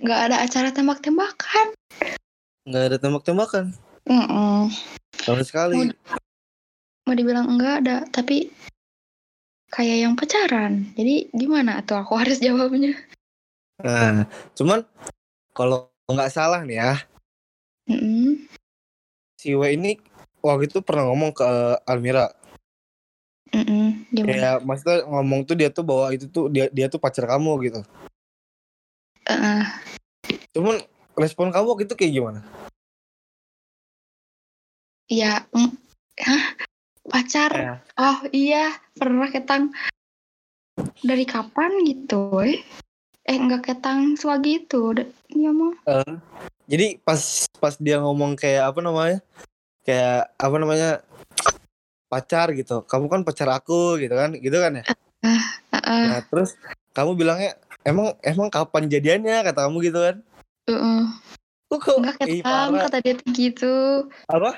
[0.00, 1.76] nggak ada acara tembak-tembakan
[2.64, 3.76] Nggak ada tembak-tembakan
[4.08, 4.72] Mm-mm.
[5.20, 5.92] sama sekali.
[7.04, 8.48] mau dibilang enggak ada tapi
[9.74, 12.94] kayak yang pacaran jadi gimana tuh aku harus jawabnya
[13.82, 14.86] Nah, cuman
[15.50, 16.94] kalau nggak salah nih ya,
[17.90, 18.46] Mm-mm.
[19.34, 19.98] si W ini
[20.38, 21.44] waktu itu pernah ngomong ke
[21.82, 22.30] Almira.
[23.50, 24.06] Mm-mm.
[24.14, 27.66] gimana Kayak maksudnya ngomong tuh dia tuh bahwa itu tuh dia dia tuh pacar kamu
[27.66, 27.80] gitu.
[29.26, 29.64] Eh,
[30.54, 30.78] Cuman
[31.18, 32.40] respon kamu waktu itu kayak gimana?
[35.10, 35.70] ya mm,
[36.24, 36.44] hah
[37.14, 37.74] pacar Ya.
[37.94, 39.70] oh iya pernah ketang
[40.98, 42.58] dari kapan gitu eh
[43.22, 45.78] eh enggak ketang swagi itu Da- iya mah
[46.66, 47.20] Jadi pas
[47.60, 49.18] pas dia ngomong kayak apa namanya?
[49.84, 50.90] Kayak apa namanya?
[52.08, 52.80] pacar gitu.
[52.88, 54.32] Kamu kan pacar aku gitu kan?
[54.32, 54.84] Gitu kan ya?
[55.20, 56.56] Heeh, Nah, terus
[56.96, 57.52] kamu bilangnya
[57.84, 60.16] emang emang kapan jadiannya kata kamu gitu kan?
[60.72, 61.02] heeh.
[61.68, 63.74] Kok kok enggak ketang kata dia tuh gitu
[64.24, 64.50] Apa?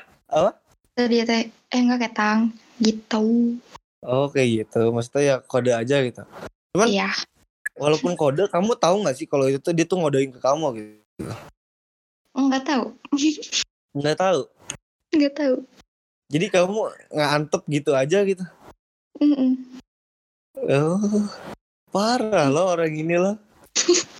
[0.96, 3.52] Dia teh eh enggak ketang gitu
[4.00, 4.88] Oh kayak gitu.
[4.96, 6.24] Maksudnya ya kode aja gitu.
[6.72, 7.12] Cuman- iya
[7.76, 11.28] Walaupun kode, kamu tahu nggak sih kalau itu tuh dia tuh ngodein ke kamu gitu?
[12.32, 12.85] enggak tahu
[13.92, 14.40] Nggak tahu.
[15.12, 15.56] enggak tahu
[16.32, 16.80] Jadi kamu
[17.12, 18.44] nggak antep gitu aja gitu.
[19.20, 19.52] Mm-mm.
[20.64, 21.28] Oh,
[21.92, 23.37] parah loh orang ini loh.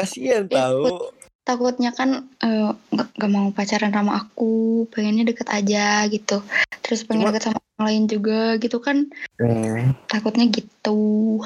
[0.00, 1.12] Kasian Eh, tahu.
[1.46, 6.42] Takutnya kan nggak nggak mau pacaran sama aku pengennya deket aja gitu.
[6.82, 9.06] Terus pengen Cuma- deket sama orang lain juga gitu kan.
[9.38, 9.94] Hmm.
[10.10, 11.38] takutnya gitu.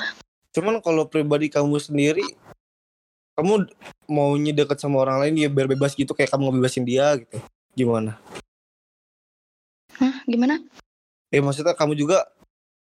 [0.56, 2.24] Cuman kalau pribadi kamu sendiri,
[3.36, 3.68] kamu
[4.08, 7.36] maunya deket sama orang lain ya biar bebas gitu kayak kamu ngebebasin dia gitu.
[7.76, 8.16] Gimana?
[10.00, 10.64] Hah, gimana?
[11.28, 12.24] Ya maksudnya kamu juga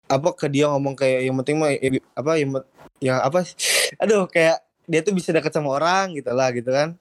[0.10, 2.58] apa ke dia ngomong kayak yang penting mah eh, apa yang
[2.98, 3.46] ya apa
[4.02, 4.58] aduh kayak
[4.90, 6.98] dia tuh bisa deket sama orang gitu lah gitu kan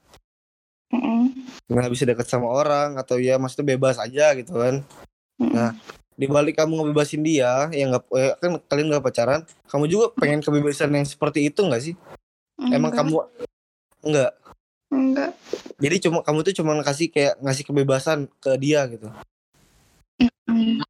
[0.89, 1.21] Mm-mm.
[1.69, 4.81] nggak bisa deket sama orang atau ya maksudnya bebas aja gitu kan.
[5.37, 5.53] Mm-mm.
[5.53, 5.71] Nah,
[6.17, 10.41] di balik kamu ngebebasin dia yang nggak eh, kan kalian nggak pacaran kamu juga pengen
[10.41, 11.93] kebebasan yang seperti itu nggak sih?
[12.73, 13.15] Emang Enggak, kamu
[14.03, 14.31] nggak?
[14.89, 15.31] Enggak.
[15.79, 19.07] Jadi cuma kamu tuh cuma ngasih kayak ngasih kebebasan ke dia gitu.
[20.49, 20.81] Mm,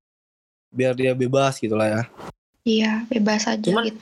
[0.72, 2.02] biar dia bebas gitu lah ya.
[2.64, 4.00] Iya bebas aja Cuman- gitu.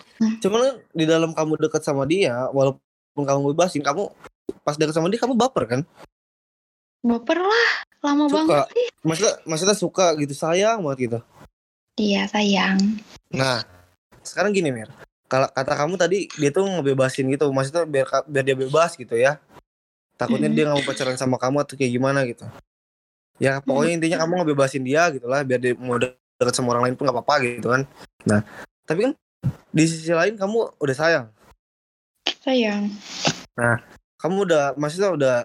[0.48, 2.82] cuman di dalam kamu deket sama dia walaupun
[3.24, 4.12] kamu bebasin kamu
[4.64, 5.82] pas deket sama dia kamu baper kan?
[7.04, 7.70] Baper lah.
[8.04, 8.36] Lama Suka.
[8.36, 8.88] banget sih.
[9.04, 11.20] Maksudnya maksudnya suka gitu sayang banget gitu.
[11.98, 12.78] Iya sayang.
[13.34, 13.66] Nah
[14.22, 14.92] sekarang gini mir.
[15.28, 17.50] Kalau kata kamu tadi dia tuh ngebebasin gitu.
[17.52, 19.42] Maksudnya biar biar dia bebas gitu ya.
[20.16, 20.58] Takutnya Mm-mm.
[20.58, 22.46] dia nggak mau pacaran sama kamu atau kayak gimana gitu.
[23.38, 25.42] Ya pokoknya intinya kamu ngebebasin dia gitu lah.
[25.44, 27.82] Biar dia mau de- deket sama orang lain pun nggak apa-apa gitu kan.
[28.30, 28.42] Nah
[28.86, 29.14] tapi kan
[29.74, 31.26] di sisi lain kamu udah sayang.
[32.46, 32.94] Sayang
[34.18, 35.36] kamu udah maksudnya udah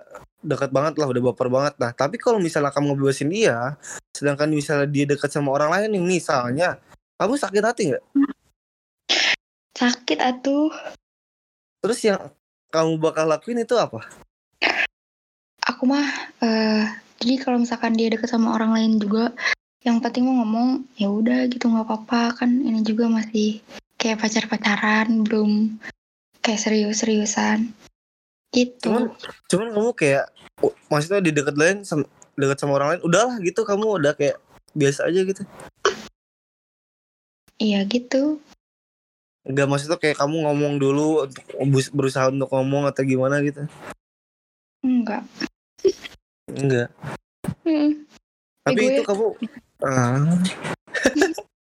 [0.43, 1.75] dekat banget lah udah baper banget.
[1.79, 3.77] Nah tapi kalau misalnya kamu ngebebasin dia
[4.11, 6.81] sedangkan misalnya dia dekat sama orang lain nih misalnya
[7.21, 8.05] kamu sakit hati nggak?
[9.79, 10.73] Sakit atuh.
[11.83, 12.21] Terus yang
[12.75, 14.03] kamu bakal lakuin itu apa?
[15.69, 16.09] Aku mah
[16.43, 16.85] eh
[17.23, 19.31] jadi kalau misalkan dia deket sama orang lain juga
[19.87, 22.43] yang penting mau ngomong ya udah gitu nggak apa-apa.
[22.43, 23.63] Kan ini juga masih
[24.01, 25.79] kayak pacar-pacaran belum
[26.43, 27.71] kayak serius-seriusan
[28.53, 28.87] gitu.
[28.93, 29.13] Cuman-
[29.49, 30.25] cuman kamu kayak
[30.87, 32.05] maksudnya di dekat lain sama
[32.37, 34.37] dekat sama orang lain udahlah gitu kamu udah kayak
[34.77, 35.43] biasa aja gitu.
[37.59, 38.41] Iya gitu.
[39.43, 41.27] Enggak maksudnya kayak kamu ngomong dulu
[41.59, 43.67] untuk berusaha untuk ngomong atau gimana gitu?
[44.83, 45.23] Enggak
[46.51, 46.91] enggak
[47.63, 48.07] Mm,
[48.67, 49.27] tapi itu kamu
[49.87, 50.19] ah.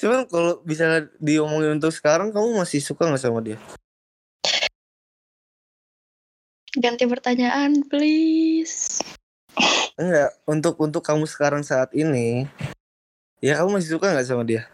[0.00, 3.60] cuman kalau bisa diomongin untuk sekarang kamu masih suka nggak sama dia?
[6.72, 9.04] Ganti pertanyaan please.
[10.00, 12.48] Enggak untuk untuk kamu sekarang saat ini
[13.44, 14.64] ya kamu masih suka nggak sama dia?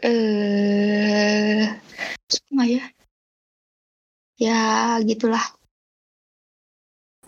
[0.00, 1.68] Eh,
[2.24, 2.84] suka nggak ya?
[4.40, 4.60] Ya
[5.04, 5.44] gitulah.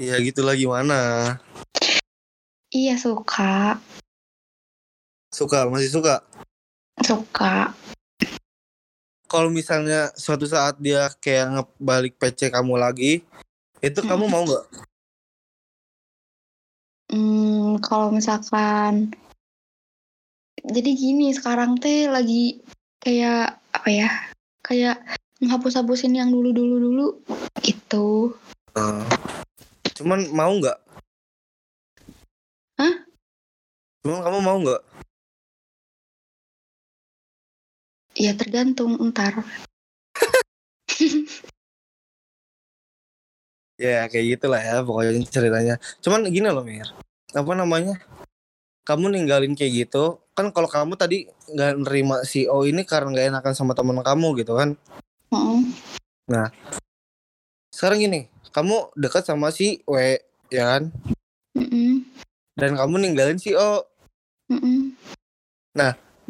[0.00, 1.36] ya gitulah gimana?
[2.72, 3.76] Iya suka,
[5.28, 6.24] suka masih suka
[7.04, 7.74] suka.
[9.28, 13.24] kalau misalnya suatu saat dia kayak ngebalik PC kamu lagi
[13.80, 14.64] itu kamu mau nggak
[17.12, 19.12] Hmm, kalau misalkan,
[20.64, 22.64] jadi gini sekarang teh lagi
[23.04, 24.08] kayak apa ya?
[24.64, 24.96] Kayak
[25.36, 27.06] menghapus-hapusin yang dulu-dulu dulu
[27.60, 28.32] gitu.
[28.72, 29.04] Eh,
[30.00, 30.78] cuman mau nggak
[32.80, 32.94] Hah?
[34.02, 34.82] cuman kamu mau nggak
[38.16, 39.40] Ya tergantung ntar.
[43.82, 46.86] ya kayak gitulah ya pokoknya ceritanya cuman gini loh Mir
[47.34, 47.98] apa namanya
[48.86, 53.26] kamu ninggalin kayak gitu kan kalau kamu tadi nggak nerima si O ini karena nggak
[53.34, 54.78] enakan sama teman kamu gitu kan
[55.34, 55.74] Mm-mm.
[57.74, 60.20] sekarang gini kamu dekat sama si W
[60.52, 60.82] ya kan
[61.58, 62.06] Mm-mm.
[62.54, 63.82] dan kamu ninggalin si O
[64.46, 64.94] Mm-mm.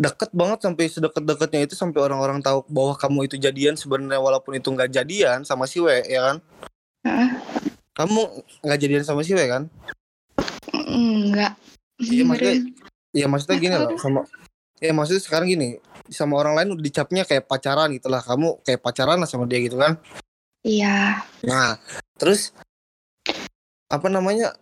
[0.02, 4.66] Deket banget sampai sedekat-dekatnya itu sampai orang-orang tahu bahwa kamu itu jadian sebenarnya walaupun itu
[4.66, 6.36] nggak jadian sama si W ya kan?
[7.06, 7.30] Heeh.
[7.92, 8.20] kamu
[8.66, 9.70] nggak jadian sama si W kan?
[10.74, 11.54] Enggak.
[12.02, 12.62] Iya, maksudnya-
[13.14, 14.26] ya maksudnya gini loh sama
[14.82, 15.78] ya maksudnya sekarang gini
[16.10, 18.18] sama orang lain udah dicapnya kayak pacaran gitu lah.
[18.26, 20.02] Kamu kayak pacaran lah sama dia gitu kan?
[20.66, 21.22] Iya.
[21.46, 21.78] nah
[22.18, 22.50] terus
[23.86, 24.54] apa namanya?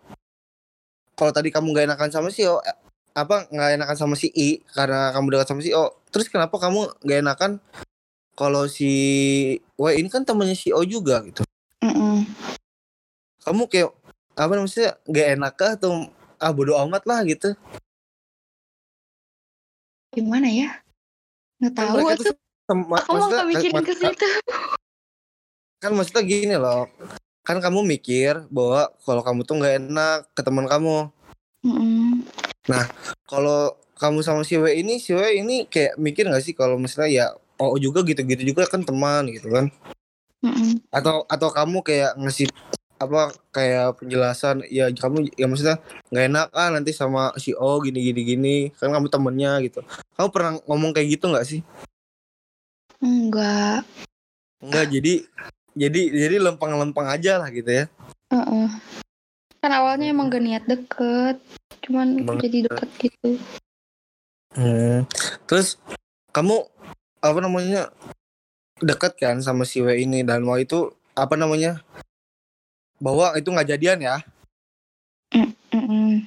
[1.17, 2.77] Kalau tadi kamu nggak enakan sama si O eh,
[3.11, 6.91] apa nggak enakan sama si I karena kamu dekat sama si O terus kenapa kamu
[7.03, 7.51] nggak enakan
[8.39, 8.91] kalau si
[9.75, 11.43] W ini kan temannya si O juga gitu
[11.83, 12.23] Mm-mm.
[13.43, 13.91] kamu kayak
[14.39, 16.07] apa namanya nggak enak kah atau
[16.39, 17.51] ah bodo amat lah gitu
[20.11, 20.83] Gimana ya?
[21.63, 22.35] Nggak kan tahu mereka tuh.
[22.67, 24.27] sama, Aku nggak mikirin ke situ.
[25.81, 26.85] kan maksudnya gini loh
[27.41, 31.09] kan kamu mikir bahwa kalau kamu tuh nggak enak ke teman kamu
[32.69, 32.85] Mm-mm.
[33.25, 37.09] kalau kamu sama si W ini si W ini kayak mikir nggak sih kalau misalnya
[37.09, 37.25] ya
[37.61, 39.69] oh juga gitu-gitu juga kan teman gitu kan
[40.45, 40.81] Mm-mm.
[40.93, 42.49] atau atau kamu kayak ngasih
[43.01, 45.81] apa kayak penjelasan ya kamu ya maksudnya
[46.13, 49.81] nggak enak ah nanti sama si O gini gini gini kan kamu temennya gitu
[50.13, 51.61] kamu pernah ngomong kayak gitu nggak sih
[53.01, 53.81] Enggak.
[54.61, 55.25] Enggak jadi
[55.73, 57.89] jadi jadi lempeng-lempeng aja lah gitu ya
[58.29, 58.67] Heeh.
[59.61, 61.37] Kan awalnya emang gak niat deket.
[61.79, 63.39] Cuman Emang jadi deket gitu.
[64.51, 65.07] Hmm.
[65.47, 65.79] Terus
[66.35, 66.67] kamu
[67.23, 67.93] apa namanya
[68.81, 71.79] dekat kan sama si W ini dan waktu itu apa namanya
[72.97, 74.17] bahwa itu nggak jadian ya
[75.71, 76.25] Mm-mm.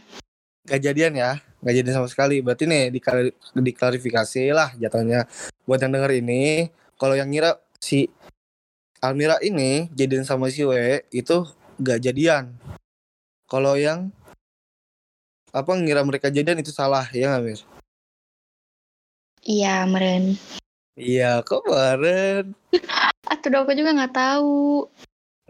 [0.64, 1.30] nggak jadian ya
[1.60, 5.26] nggak jadian sama sekali berarti nih diklar- diklarifikasi lah jatuhnya
[5.66, 8.06] buat yang denger ini kalau yang ngira si
[9.02, 11.44] Almira ini jadian sama si W itu
[11.82, 12.54] nggak jadian
[13.50, 14.14] kalau yang
[15.54, 17.60] apa ngira mereka jadian itu salah ya nggak Mir?
[19.46, 20.34] Iya, meren.
[20.98, 22.54] Iya kok bareng
[23.30, 24.84] Ah, tuh aku juga nggak tahu.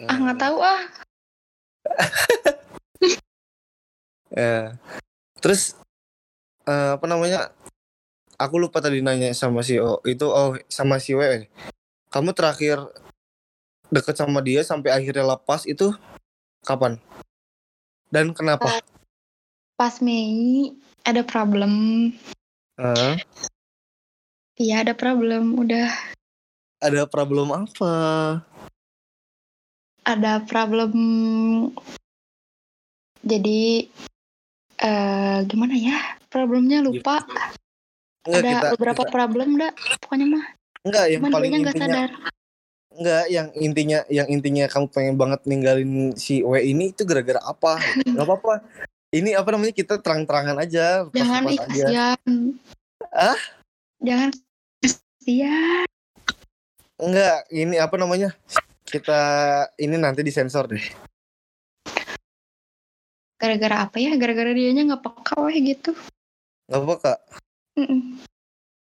[0.04, 0.82] Ah, nggak tahu ah.
[4.34, 4.76] Ya.
[5.38, 5.78] Terus
[6.66, 7.54] eh, apa namanya?
[8.34, 11.46] Aku lupa tadi nanya sama si O itu oh sama si W.
[12.10, 12.82] Kamu terakhir
[13.94, 15.94] deket sama dia sampai akhirnya lepas itu
[16.66, 16.98] kapan?
[18.10, 18.82] Dan kenapa?
[19.74, 20.70] Pas Mei
[21.02, 21.72] ada problem.
[22.78, 23.14] Eh,
[24.54, 25.58] Iya, ada problem.
[25.58, 25.90] Udah
[26.78, 27.94] ada problem apa?
[30.04, 30.92] ada problem.
[33.24, 33.88] Jadi
[34.78, 35.96] eh gimana ya?
[36.28, 37.24] Problemnya lupa.
[38.28, 39.72] Enggak ada kita, beberapa kita- problem dah.
[39.98, 40.44] Pokoknya mah.
[40.84, 42.10] enggak yang Cuman paling intinya sadar.
[42.94, 47.80] enggak yang intinya yang intinya kamu pengen banget ninggalin si W ini itu gara-gara apa?
[48.04, 48.54] Gak apa-apa.
[49.14, 52.18] Ini apa namanya kita terang-terangan aja, Jangan ih kasihan.
[53.14, 53.38] Ah?
[54.02, 54.34] Jangan
[54.82, 55.86] kasihan.
[56.98, 58.34] Enggak, ini apa namanya?
[58.82, 59.22] Kita
[59.78, 60.82] ini nanti disensor deh.
[63.38, 64.18] Gara-gara apa ya?
[64.18, 65.94] Gara-gara dianya nggak peka weh gitu.
[66.66, 67.18] Gak apa kak?
[67.78, 68.18] Mm-mm.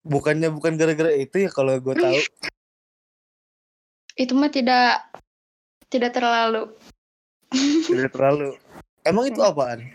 [0.07, 2.19] Bukannya bukan gara-gara itu ya kalau gue tahu.
[4.15, 5.11] Itu mah tidak
[5.91, 6.71] tidak terlalu.
[7.51, 8.55] Tidak terlalu.
[9.03, 9.91] Emang itu apaan?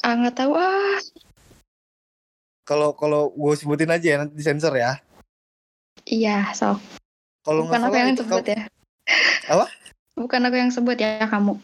[0.00, 0.96] Ah nggak tahu ah.
[2.64, 5.00] Kalau kalau gue sebutin aja ya nanti disensor ya.
[6.08, 6.80] Iya, sok.
[7.44, 8.62] Kalau Bukan aku yang sebut kamu, ya.
[9.48, 9.66] Apa?
[10.16, 11.56] Bukan aku yang sebut ya kamu.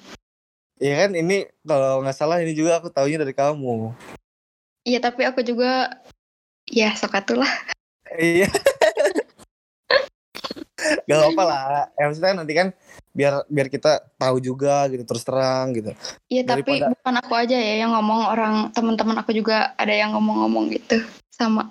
[0.77, 3.97] Iya kan ini kalau nggak salah ini juga aku taunya dari kamu.
[4.85, 5.97] Iya tapi aku juga
[6.69, 7.49] ya sokatulah.
[8.17, 8.53] Iya.
[11.07, 11.63] Gak apa-apa lah.
[11.95, 12.69] Ya, maksudnya nanti kan
[13.17, 15.95] biar biar kita tahu juga gitu terus terang gitu.
[16.29, 20.13] Iya tapi Daripada- bukan aku aja ya yang ngomong orang teman-teman aku juga ada yang
[20.13, 21.01] ngomong-ngomong gitu
[21.33, 21.71] sama.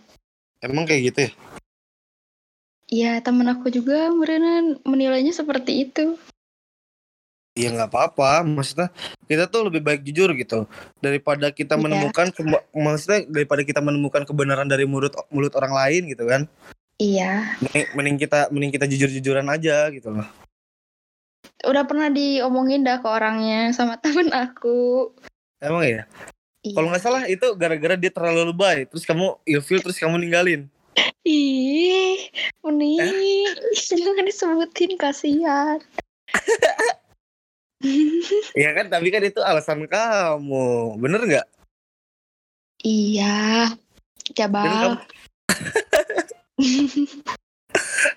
[0.63, 1.31] Emang kayak gitu ya?
[2.85, 6.15] Iya temen aku juga merenan menilainya seperti itu.
[7.55, 8.43] Iya nggak apa-apa.
[8.43, 8.91] Maksudnya
[9.25, 10.67] kita tuh lebih baik jujur gitu
[10.99, 11.81] daripada kita Iya.
[11.81, 12.27] menemukan
[12.73, 16.45] maksudnya daripada kita menemukan kebenaran dari mulut mulut orang lain gitu kan.
[16.95, 17.59] Iya.
[17.59, 20.27] Mending, mending kita mending kita jujur-jujuran aja gitu loh.
[21.67, 25.11] Udah pernah diomongin dah ke orangnya sama temen aku.
[25.59, 26.03] Emang ya?
[26.63, 26.73] Iya.
[26.73, 30.65] Kalau nggak salah itu gara-gara dia terlalu lebay, terus kamu ilfil, terus kamu ninggalin.
[31.25, 32.31] Ih,
[32.63, 33.49] Uni, Eh?
[33.91, 35.79] jangan disebutin kasihan.
[38.57, 41.47] Iya kan, tapi kan itu alasan kamu, bener nggak?
[42.81, 44.89] iya, Dan kamu cabal.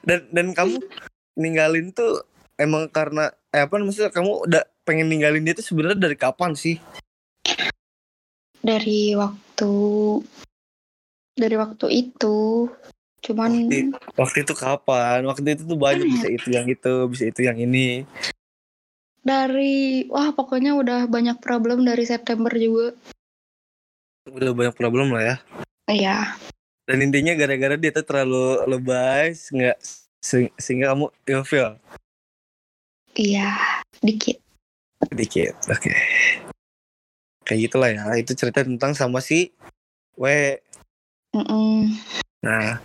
[0.06, 0.78] Dan dan kamu
[1.34, 2.22] ninggalin tuh
[2.58, 6.78] emang karena eh apa maksudnya kamu udah pengen ninggalin dia tuh sebenarnya dari kapan sih?
[8.58, 9.72] Dari waktu
[11.38, 12.66] dari waktu itu,
[13.22, 15.22] cuman Waktu, waktu itu kapan?
[15.22, 18.02] Waktu itu tuh banyak bisa itu yang itu, bisa itu yang ini.
[19.28, 22.96] dari wah pokoknya udah banyak problem dari September juga.
[24.24, 25.36] Udah banyak problem lah ya.
[25.84, 26.18] Iya,
[26.88, 29.76] Dan intinya gara-gara dia tuh terlalu lebay, nggak
[30.24, 31.76] se- sehingga kamu ilfil
[33.18, 33.52] iya,
[34.00, 34.40] dikit.
[35.12, 35.52] dikit.
[35.68, 35.92] Oke.
[37.44, 38.04] Kayak gitulah ya.
[38.16, 39.52] Itu cerita tentang sama si
[40.16, 40.24] W.
[41.36, 41.92] Mm-mm.
[42.40, 42.80] Nah,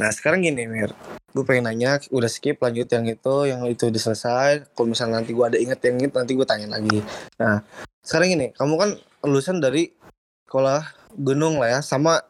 [0.00, 0.94] nah sekarang gini Mir,
[1.36, 4.52] gue pengen nanya, udah skip lanjut yang itu, yang itu udah selesai.
[4.72, 7.02] Kalau misalnya nanti gue ada inget yang itu, nanti gue tanya lagi.
[7.36, 7.60] Nah,
[8.00, 8.90] sekarang gini, kamu kan
[9.26, 9.90] lulusan dari
[10.48, 10.86] sekolah
[11.18, 12.22] gunung lah ya, sama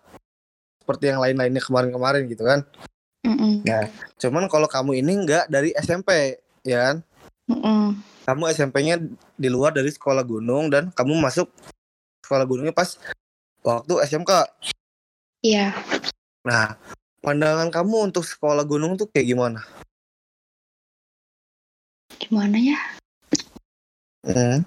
[0.84, 2.60] seperti yang lain-lainnya kemarin-kemarin gitu kan.
[3.24, 3.64] Mm-mm.
[4.20, 6.96] Cuman kalau kamu ini enggak dari SMP, ya kan?
[7.48, 7.96] Mm-mm.
[8.28, 9.00] Kamu SMP-nya
[9.36, 11.48] di luar dari sekolah gunung dan kamu masuk
[12.20, 13.00] sekolah gunungnya pas
[13.64, 14.32] waktu SMK.
[15.40, 15.72] Iya.
[16.44, 16.76] Nah,
[17.24, 19.64] pandangan kamu untuk sekolah gunung tuh kayak gimana?
[22.20, 22.80] Gimana ya?
[24.24, 24.64] Hmm.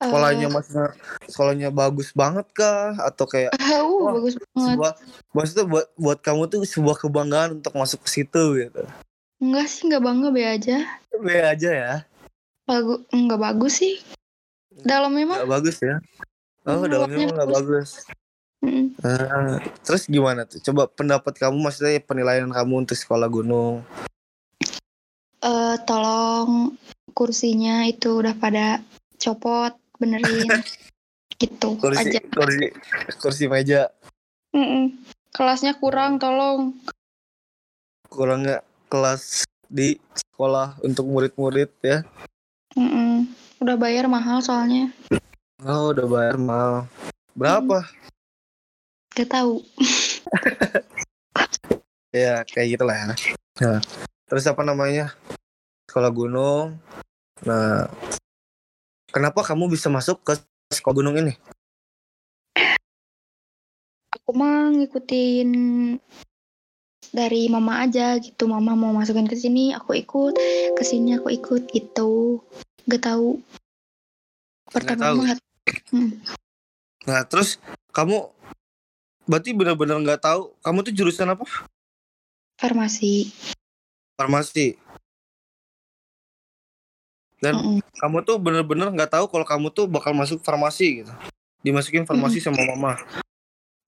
[0.00, 0.86] Sekolahnya Eh, maksudnya
[1.28, 4.56] sekolahnya bagus banget kah atau kayak uh, Wah, bagus banget.
[4.56, 4.92] sebuah
[5.36, 8.82] maksudnya buat buat kamu tuh sebuah kebanggaan untuk masuk ke situ gitu.
[9.36, 10.76] Enggak sih, enggak bangga be aja.
[11.20, 11.94] Be aja ya.
[12.64, 14.00] Bagus, enggak bagus sih.
[14.72, 15.36] Dalamnya mah.
[15.44, 15.96] Nggak bagus ya.
[16.64, 17.90] Oh, dalamnya luarnya emang nggak bagus.
[18.64, 20.60] mm, Ah, terus gimana tuh?
[20.60, 23.84] Coba pendapat kamu maksudnya penilaian kamu untuk sekolah gunung.
[25.40, 26.76] eh, tolong
[27.16, 28.84] kursinya itu udah pada
[29.16, 30.48] copot, benerin.
[31.36, 32.20] gitu Kursi aja.
[32.32, 32.66] kursi
[33.16, 33.88] kursi meja
[34.50, 34.98] Mm-mm.
[35.30, 36.74] Kelasnya kurang, tolong.
[38.10, 42.02] kurangnya kelas di sekolah untuk murid-murid ya.
[42.74, 43.30] Mm-mm.
[43.62, 44.90] Udah bayar mahal soalnya.
[45.62, 46.90] Oh, udah bayar mahal.
[47.38, 47.86] Berapa?
[49.14, 49.62] Gak tahu.
[52.10, 53.06] Ya, kayak gitulah ya.
[53.62, 53.78] Nah,
[54.26, 55.14] terus apa namanya?
[55.86, 56.82] Sekolah gunung.
[57.46, 57.86] Nah,
[59.10, 60.38] kenapa kamu bisa masuk ke
[60.70, 61.34] sekolah gunung ini?
[64.10, 65.50] Aku mah ngikutin
[67.10, 68.46] dari mama aja gitu.
[68.46, 70.34] Mama mau masukin ke sini, aku ikut.
[70.74, 72.42] Ke sini aku ikut gitu.
[72.86, 73.38] Gak tahu.
[74.70, 75.16] Pertama tahu.
[75.18, 75.48] mah nggak-
[75.90, 76.18] Hmm.
[77.06, 77.58] Nah, terus
[77.94, 78.26] kamu
[79.26, 81.46] berarti benar-benar nggak tahu kamu tuh jurusan apa?
[82.60, 83.30] farmasi.
[84.18, 84.76] Farmasi.
[87.40, 87.80] Dan Mm-mm.
[87.96, 91.12] kamu tuh bener-bener nggak tahu kalau kamu tuh bakal masuk farmasi gitu.
[91.64, 93.00] Dimasukin farmasi sama mama.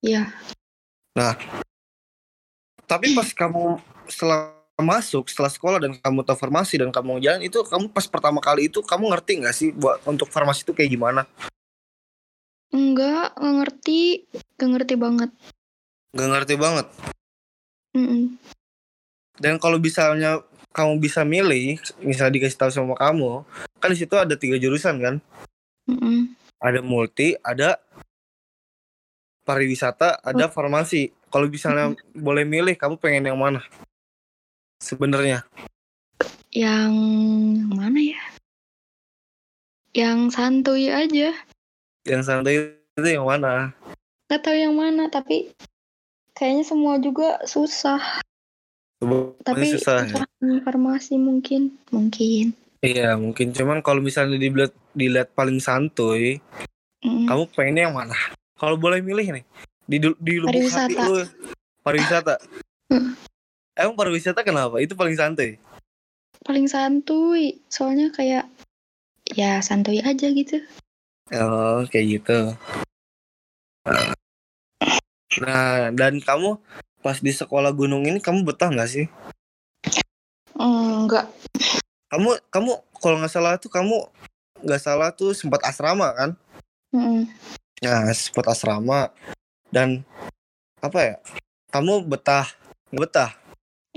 [0.01, 0.33] Iya.
[2.89, 3.77] Tapi pas kamu
[4.09, 8.41] setelah masuk setelah sekolah dan kamu tahu farmasi dan kamu jalan itu kamu pas pertama
[8.43, 11.23] kali itu kamu ngerti nggak sih buat untuk farmasi itu kayak gimana?
[12.73, 14.03] Enggak, nggak ngerti.
[14.57, 15.31] Nggak ngerti banget.
[16.17, 16.87] Nggak ngerti banget.
[17.93, 18.23] Mm-mm.
[19.37, 20.41] Dan kalau misalnya
[20.73, 23.45] kamu bisa milih, misalnya dikasih tahu sama kamu,
[23.79, 25.15] kan di situ ada tiga jurusan kan?
[25.87, 26.33] Mm-mm.
[26.59, 27.77] Ada multi, ada
[29.45, 31.13] pariwisata, ada farmasi.
[31.29, 33.61] Kalau misalnya boleh milih, kamu pengen yang mana?
[34.81, 35.45] Sebenarnya.
[36.53, 36.93] Yang
[37.73, 38.23] mana ya?
[39.93, 41.37] Yang santuy aja.
[42.09, 43.77] Yang santai itu yang mana?
[44.29, 45.53] Nggak tahu yang mana, tapi
[46.33, 48.01] kayaknya semua juga susah.
[49.43, 50.23] Tapi susah ya.
[50.63, 52.55] farmasi mungkin, mungkin.
[52.83, 56.39] Iya, mungkin cuman kalau misalnya dilihat dilihat paling santuy,
[57.03, 58.15] Mm, kamu pengennya yang mana?
[58.55, 59.45] Kalau boleh milih nih,
[59.91, 61.03] di di lubuk hati Pariwisata.
[61.03, 61.15] lu
[61.83, 62.35] pariwisata.
[62.95, 63.11] Mm.
[63.75, 64.79] Emang pariwisata kenapa?
[64.79, 65.59] Itu paling santuy.
[66.43, 68.51] paling santuy soalnya kayak
[69.31, 70.59] ya santuy aja gitu
[71.31, 72.39] Oh, kayak gitu.
[75.39, 76.59] Nah, dan kamu
[77.03, 79.07] pas di sekolah gunung ini kamu betah nggak sih?
[80.55, 81.27] enggak
[82.07, 82.71] Kamu kamu
[83.03, 84.07] kalau nggak salah tuh kamu
[84.63, 86.31] nggak salah tuh sempat asrama kan?
[86.95, 87.27] Mm,
[87.83, 89.11] Nah, sempat asrama
[89.75, 90.07] dan
[90.79, 91.17] apa ya?
[91.75, 92.47] Kamu betah
[92.95, 93.31] nggak betah?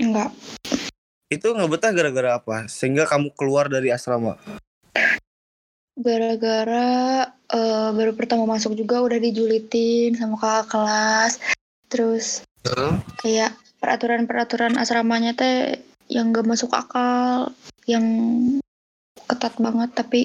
[0.02, 0.34] enggak
[1.30, 2.66] Itu nggak betah gara-gara apa?
[2.66, 4.34] Sehingga kamu keluar dari asrama.
[5.96, 11.32] gara-gara eh, baru pertama masuk juga udah dijulitin sama kakak kelas
[11.88, 12.44] terus
[13.20, 17.50] kayak peraturan-peraturan asramanya teh yang gak masuk akal
[17.86, 18.04] yang
[19.26, 20.20] ketat banget tapi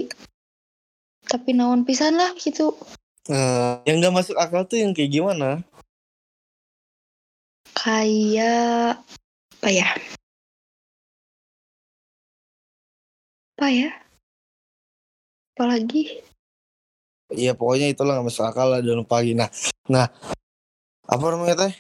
[1.26, 2.74] tapi naon pisan lah gitu
[3.30, 5.62] Eh, yang nggak masuk akal tuh yang kayak gimana?
[7.78, 9.00] kayak
[9.62, 9.90] apa ya
[13.56, 13.90] apa ya
[15.56, 16.26] apalagi
[17.32, 19.32] Iya pokoknya itulah nggak masuk akal lah dalam pagi.
[19.32, 19.48] Nah,
[19.88, 20.12] nah
[21.08, 21.74] apa namanya teh?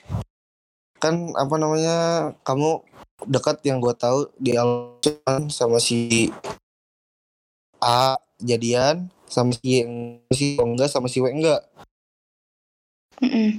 [1.01, 2.85] Kan apa namanya kamu
[3.25, 6.29] dekat yang gue tahu di cuman sama si
[7.81, 9.81] A jadian sama si
[10.29, 11.65] si enggak sama si W enggak.
[13.17, 13.57] Mm-mm.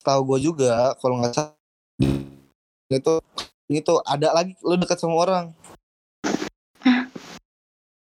[0.00, 1.52] Tahu gue juga kalau nggak salah
[2.88, 3.14] itu
[3.68, 5.46] itu ada lagi lu dekat sama orang.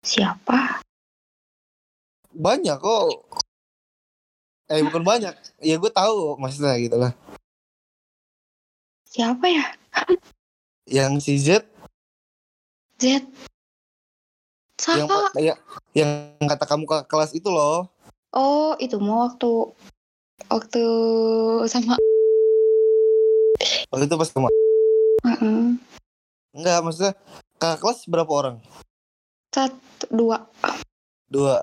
[0.02, 0.82] siapa
[2.32, 3.28] Banyak kok.
[4.72, 5.36] Eh bukan banyak.
[5.60, 7.12] Ya gue tahu maksudnya gitu lah.
[9.12, 9.64] Siapa ya
[10.88, 11.48] Yang si Z
[12.96, 13.20] Z
[14.88, 15.58] yang Saka yang
[15.94, 16.10] yang
[16.48, 17.86] kata kamu ke kelas itu loh.
[18.32, 19.68] oh itu mau waktu
[20.48, 20.84] waktu
[21.68, 22.00] sama
[23.92, 24.48] Waktu itu pas kema
[25.22, 25.76] Heeh.
[26.56, 27.12] Enggak, maksudnya
[27.60, 28.56] kakak kelas berapa orang?
[29.52, 30.48] satu dua
[31.28, 31.62] Dua.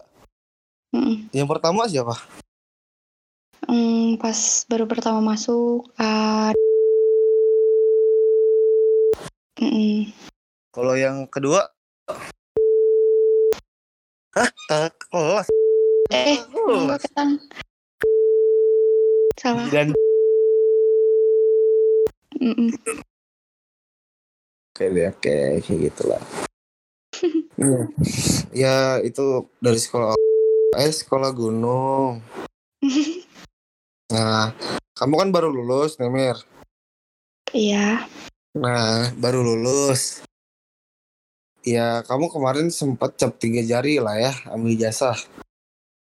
[0.96, 1.28] Mm-mm.
[1.34, 2.16] Yang pertama siapa?
[3.68, 4.38] Hmm, pas
[4.70, 6.54] baru pertama masuk ah
[10.80, 11.68] Kalau yang kedua?
[14.32, 14.48] Hah?
[14.72, 15.48] Kakak kelas?
[16.08, 16.96] eh Oh.
[16.96, 17.36] ketang
[19.36, 19.92] salah Dan
[22.40, 22.72] Mm-mm.
[24.72, 25.36] Oke deh, oke,
[25.68, 26.24] kayak gitulah.
[27.60, 27.82] Iya.
[28.64, 30.16] ya itu dari sekolah
[30.80, 32.24] eh sekolah gunung.
[34.16, 34.56] Nah,
[34.96, 36.40] kamu kan baru lulus, Nemir.
[37.52, 38.08] iya
[38.58, 40.26] Nah, baru lulus.
[41.70, 45.14] Ya, kamu kemarin sempat cap tiga jari lah ya, ambil ijazah.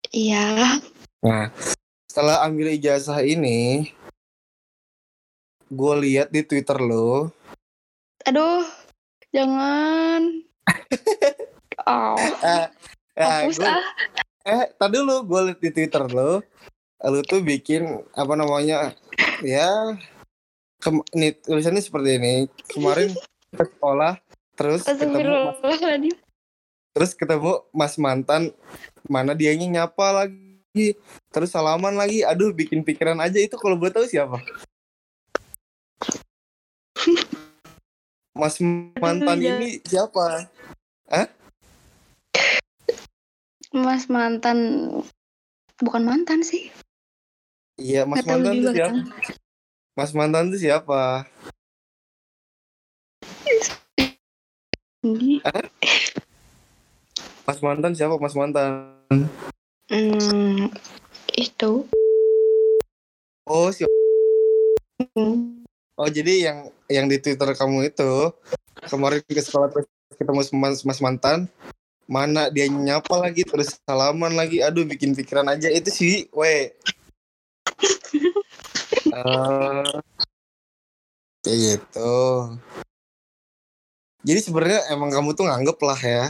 [0.10, 0.82] iya.
[1.22, 1.54] Nah,
[2.10, 3.86] setelah ambil ijazah ini,
[5.70, 7.30] gue lihat di Twitter lo,
[8.26, 8.66] aduh
[9.30, 10.42] jangan.
[11.86, 12.66] Oh eh,
[13.18, 13.82] eh, gua- ah.
[14.46, 16.42] eh, tadi dulu gue lihat di Twitter lo,
[16.98, 17.86] lo tuh bikin
[18.18, 18.98] apa namanya,
[19.46, 19.98] ya,
[21.14, 22.34] nih tulisannya seperti ini.
[22.74, 23.14] Kemarin
[23.58, 24.18] ke sekolah,
[24.60, 25.56] terus ketemu mas,
[26.92, 28.52] terus ketemu mas mantan,
[29.08, 31.00] mana dianya nyapa lagi,
[31.32, 34.44] terus salaman lagi, aduh bikin pikiran aja itu kalau boleh tahu siapa?
[38.40, 38.56] Mas
[39.02, 39.60] mantan ya.
[39.60, 40.48] ini siapa?
[43.70, 44.58] mas mantan
[45.78, 46.74] bukan mantan sih
[47.80, 49.00] Iya, Mas tahu mantan juga siapa?
[49.96, 51.24] Mas mantan tuh siapa?
[55.00, 55.40] Ini,
[57.48, 58.20] Mas mantan siapa?
[58.20, 59.00] Mas mantan.
[59.88, 60.68] hmm,
[61.40, 61.88] itu
[63.48, 63.88] Oh, si
[65.16, 65.64] Hmm,
[65.96, 66.58] Oh, jadi yang
[66.92, 68.36] yang di Twitter kamu itu
[68.92, 69.88] kemarin ke sekolah terus
[70.20, 71.48] ketemu mas, mas mantan,
[72.04, 76.76] mana dia nyapa lagi terus salaman lagi, aduh bikin pikiran aja itu sih, we.
[79.10, 79.96] Eh,
[81.42, 82.14] kayak gitu.
[84.20, 86.26] Jadi sebenarnya emang kamu tuh nganggep lah ya.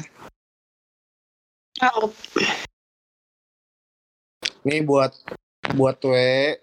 [1.80, 2.12] anggap
[4.68, 5.16] Nih buat
[5.74, 6.60] buat we,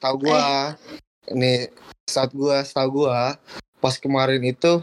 [0.00, 0.74] tau gua.
[1.30, 1.70] Nih
[2.08, 3.36] saat gua, tahu gua
[3.78, 4.82] pas kemarin itu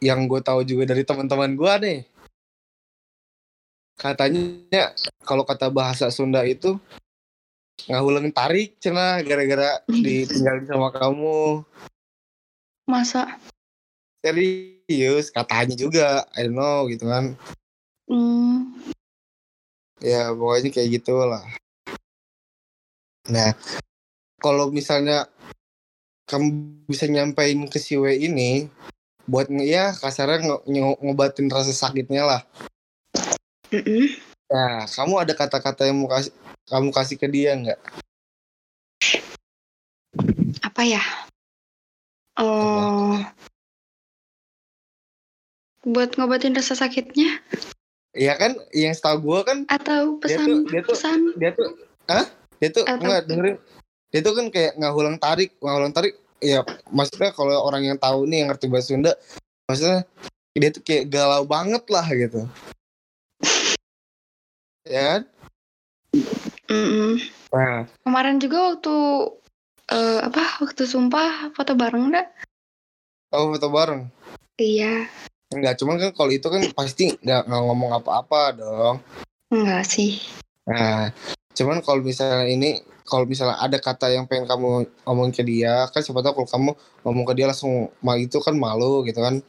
[0.00, 2.08] yang gue tahu juga dari teman-teman gua nih.
[4.00, 6.80] Katanya kalau kata bahasa Sunda itu
[7.84, 11.62] ngahuleng tarik cenah gara-gara ditinggalin sama kamu.
[12.90, 13.38] masa
[14.20, 17.34] serius katanya juga I don't know gitu kan.
[18.04, 18.76] Hmm,
[20.00, 21.44] ya pokoknya kayak gitu lah.
[23.32, 23.56] Nah
[24.40, 25.28] kalau misalnya
[26.28, 28.70] kamu bisa nyampein ke si W ini
[29.26, 32.42] buat ya kasarnya nge- nge- ngobatin rasa sakitnya lah.
[33.70, 34.18] Mm-mm.
[34.50, 36.34] nah kamu ada kata-kata yang mau kasih
[36.66, 37.78] kamu kasih ke dia nggak?
[40.66, 41.02] Apa ya?
[42.34, 43.14] Oh,
[45.82, 47.40] buat ngobatin rasa sakitnya?
[48.10, 51.18] Iya kan yang setahu gue kan atau Dia pesan tuh- dia tuh- pesan?
[51.38, 51.68] dia tuh
[52.08, 52.26] ah
[52.58, 53.56] dia tuh Atau- nggak dengerin.
[54.10, 56.14] Dia tuh kan kayak nggak ulang tarik nggak ulang tarik.
[56.40, 59.12] Ya maksudnya kalau orang yang tahu nih yang ngerti bahasa Sunda
[59.64, 60.02] maksudnya
[60.52, 62.42] dia tuh kayak galau banget lah gitu.
[64.82, 65.22] Ya kan?
[66.66, 67.18] Mm-mm.
[67.50, 67.86] nah.
[68.02, 68.94] Kemarin juga waktu
[69.86, 72.28] eh, apa waktu sumpah foto bareng enggak?
[73.30, 74.02] kamu foto bareng?
[74.56, 75.06] Iya,
[75.50, 78.96] Enggak, cuman kan kalau itu kan pasti nggak ngomong apa-apa dong.
[79.50, 80.22] enggak sih.
[80.70, 81.10] Nah,
[81.58, 86.06] cuman kalau misalnya ini, kalau misalnya ada kata yang pengen kamu ngomong ke dia, kan
[86.06, 86.70] siapa tahu kalau kamu
[87.02, 89.42] ngomong ke dia langsung mal itu kan malu gitu kan.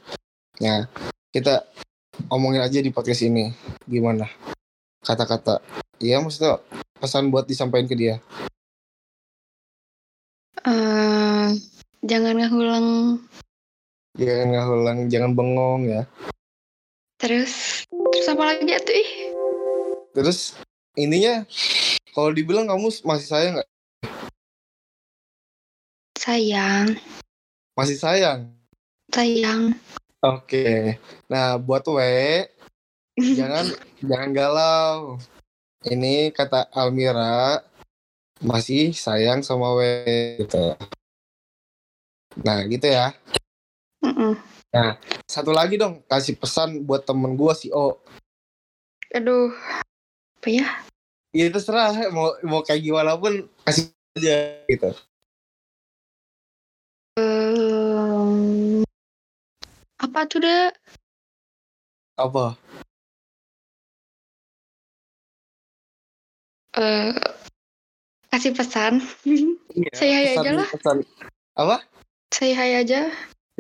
[0.58, 0.90] Nah,
[1.30, 1.70] kita
[2.34, 3.54] omongin aja di podcast ini.
[3.86, 4.26] Gimana?
[5.06, 5.62] Kata-kata.
[6.02, 6.58] Iya, maksudnya
[6.98, 8.18] pesan buat disampaikan ke dia.
[10.62, 11.50] eh
[12.06, 13.18] jangan ngulang
[14.12, 16.04] Jangan ngulang, jangan bengong ya.
[17.16, 19.10] terus terus apa lagi ya tuh ih?
[20.12, 20.58] Terus
[20.98, 21.46] ininya,
[22.12, 23.70] kalau dibilang kamu masih sayang nggak?
[26.18, 26.98] Sayang,
[27.78, 28.52] Masih sayang.
[29.10, 29.74] sayang.
[30.22, 30.98] Oke.
[31.26, 31.98] Nah, buat W,
[33.38, 33.66] jangan
[34.02, 35.18] jangan galau.
[35.82, 37.64] Ini kata Almira
[38.42, 39.82] masih sayang sama W
[40.42, 40.74] gitu.
[42.42, 43.14] Nah, gitu ya.
[44.22, 44.38] Mm-mm.
[45.26, 47.98] Satu lagi dong, kasih pesan buat temen gua si O.
[49.12, 49.50] Aduh,
[50.38, 50.68] apa ya?
[51.34, 54.90] Ya terserah mau mau kayak gimana pun kasih aja gitu.
[57.18, 58.84] Em,
[59.98, 60.70] apa tuh deh?
[62.16, 62.54] Apa?
[66.78, 67.12] Eh,
[68.30, 69.02] kasih pesan.
[69.26, 70.68] Iya, Say hi pesan- aja lah.
[70.70, 70.98] pesan.
[71.58, 71.78] Apa?
[72.32, 73.10] Say hi aja.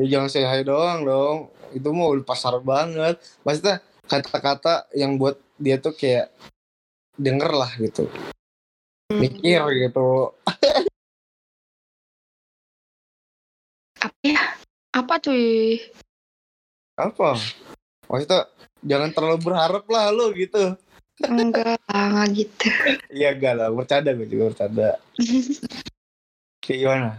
[0.02, 1.54] Ya jangan say hi doang dong.
[1.78, 3.22] Itu mau pasar banget.
[3.45, 6.34] Maksudnya kata-kata yang buat dia tuh kayak
[7.22, 8.10] denger lah gitu.
[9.14, 10.34] Mikir gitu.
[14.02, 14.41] Apa ya?
[14.89, 15.78] Apa cuy?
[16.97, 17.38] Apa?
[18.10, 18.49] Maksudnya
[18.82, 20.82] jangan terlalu berharap lah lo gitu.
[21.22, 22.66] Enggak, enggak gitu.
[23.14, 24.97] Iya enggak lah, bercanda gue juga bercanda.
[26.66, 27.10] Kayak gimana?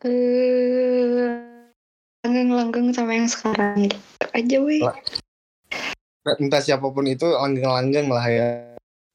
[0.00, 1.28] Eh,
[2.24, 3.96] langgeng-langgeng sama yang sekarang gitu
[4.32, 4.80] aja weh.
[4.80, 4.96] Lah.
[6.40, 8.48] Entah siapa pun itu langgeng-langgeng lah ya.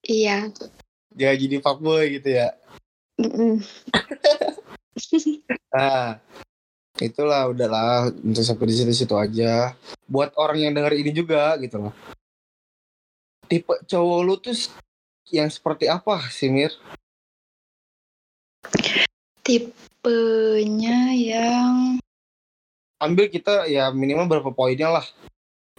[0.05, 0.53] Iya.
[1.17, 2.49] Jangan jadi fuckboy gitu ya.
[5.75, 6.23] Nah,
[7.03, 9.75] itulah udahlah untuk sampai di situ-situ aja.
[10.07, 11.93] Buat orang yang denger ini juga gitu loh.
[13.51, 14.55] Tipe cowok lu tuh
[15.35, 16.71] yang seperti apa sih Mir?
[19.45, 22.01] Tipenya yang
[22.97, 25.05] Ambil kita ya minimal berapa poinnya lah.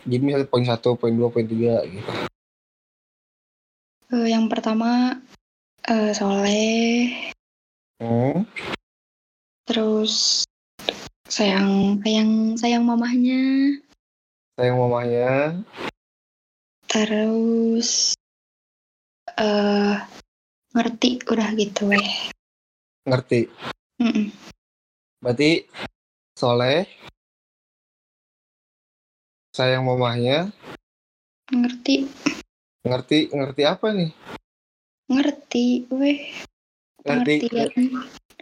[0.06, 2.06] Jadi misalnya poin satu, poin dua, poin tiga gitu.
[4.14, 5.18] eh, yang pertama
[5.82, 7.10] eh, soleh,
[7.98, 8.46] Hmm.
[9.66, 10.46] terus
[11.26, 13.74] sayang sayang sayang mamahnya,
[14.54, 15.58] Sayang mamanya.
[16.86, 18.14] terus
[19.34, 19.96] eh
[20.70, 22.30] ngerti udah gitu weh.
[23.06, 23.46] Ngerti.
[24.02, 24.34] Mm-mm.
[25.22, 25.64] Berarti
[26.34, 26.90] soleh.
[29.54, 30.50] Sayang mamahnya.
[31.48, 32.10] Ngerti,
[32.86, 34.10] Ngerti, ngerti apa nih?
[35.06, 36.34] ngerti weh.
[37.06, 37.46] Ngerti.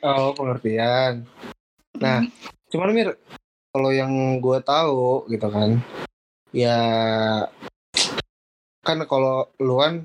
[0.05, 1.25] Oh, pengertian.
[2.01, 2.25] Nah,
[2.73, 3.17] cuman Mir,
[3.73, 5.81] kalau yang gue tahu gitu kan,
[6.53, 6.77] ya
[8.85, 10.05] kan kalau lu kan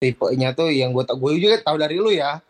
[0.00, 2.44] tipenya tuh yang gue gue juga tahu dari lu ya.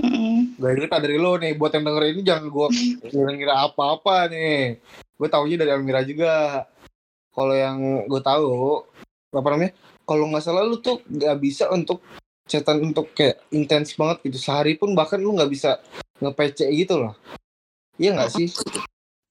[0.00, 0.41] Mm-mm.
[0.58, 1.52] Juga tahu dari lu nih.
[1.56, 2.66] Buat yang denger ini jangan gue
[3.08, 4.80] ngira-ngira apa-apa nih.
[5.16, 6.66] Gue taunya dari Almira juga.
[7.32, 8.84] Kalau yang gue tahu
[9.32, 9.72] apa namanya?
[10.02, 12.02] Kalau nggak salah lu tuh nggak bisa untuk
[12.44, 14.38] chatan untuk kayak intens banget gitu.
[14.42, 15.80] Sehari pun bahkan lu nggak bisa
[16.20, 17.14] nge-PC gitu loh.
[17.96, 18.48] Iya nggak sih?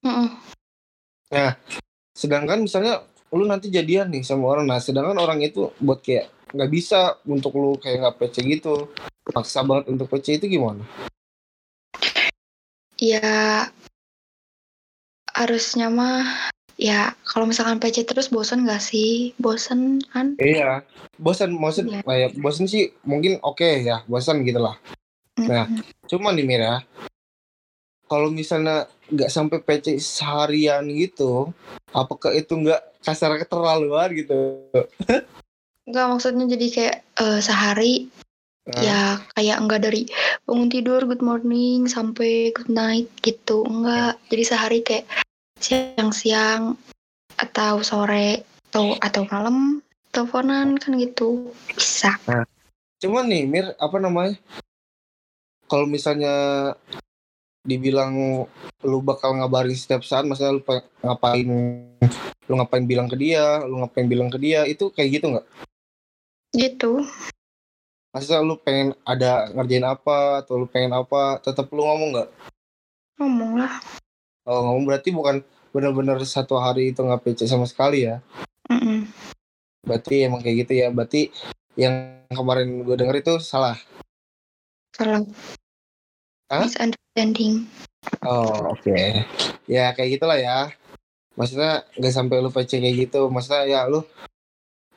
[0.01, 0.33] Mm-mm.
[2.17, 6.71] sedangkan misalnya lu nanti jadian nih sama orang nah sedangkan orang itu buat kayak nggak
[6.73, 8.91] bisa untuk lu kayak nggak PC gitu
[9.29, 10.81] paksa banget untuk PC itu gimana
[13.01, 13.65] Ya
[15.33, 19.33] harusnya mah ya kalau misalkan PC terus bosen gak sih?
[19.41, 20.37] Bosen kan?
[20.37, 20.85] Iya,
[21.17, 22.01] bosan, bosan, Iya.
[22.05, 24.77] kayak bosan sih mungkin oke ya, bosan gitu lah.
[25.41, 25.81] Nah, Mm-mm.
[26.05, 26.77] Cuma nih Mir ya,
[28.05, 31.49] kalau misalnya nggak sampai PC seharian gitu,
[31.95, 34.67] apakah itu nggak kasar keterlaluan gitu?
[35.87, 38.11] Enggak maksudnya jadi kayak eh, sehari
[38.69, 39.01] Nah, ya
[39.33, 40.05] kayak enggak dari
[40.45, 45.09] bangun tidur good morning sampai good night gitu enggak jadi sehari kayak
[45.57, 46.77] siang-siang
[47.41, 49.81] atau sore atau atau malam
[50.13, 52.21] teleponan kan gitu bisa.
[53.01, 54.37] Cuma nih Mir, apa namanya?
[55.65, 56.35] Kalau misalnya
[57.65, 58.45] dibilang
[58.85, 60.61] lu bakal ngabarin setiap saat, maksudnya lu
[61.01, 61.47] ngapain,
[62.45, 65.47] lu ngapain bilang ke dia, lu ngapain bilang ke dia, itu kayak gitu nggak?
[66.51, 67.07] gitu
[68.11, 72.29] Maksudnya lu pengen ada ngerjain apa, atau lu pengen apa, tetap lu ngomong nggak?
[73.21, 73.77] ngomong lah
[74.49, 78.17] Oh ngomong berarti bukan benar-benar satu hari itu nggak PC sama sekali ya?
[78.67, 79.05] Mm-mm.
[79.85, 80.89] Berarti emang kayak gitu ya.
[80.89, 81.29] Berarti
[81.77, 83.77] yang kemarin gue denger itu salah.
[84.97, 85.21] salah
[86.49, 86.65] Hah?
[86.65, 87.69] misunderstanding
[88.25, 88.97] Oh oke.
[89.69, 90.73] Ya kayak gitulah ya.
[91.37, 93.29] Maksudnya nggak sampai lu PC kayak gitu.
[93.29, 94.01] Maksudnya ya lu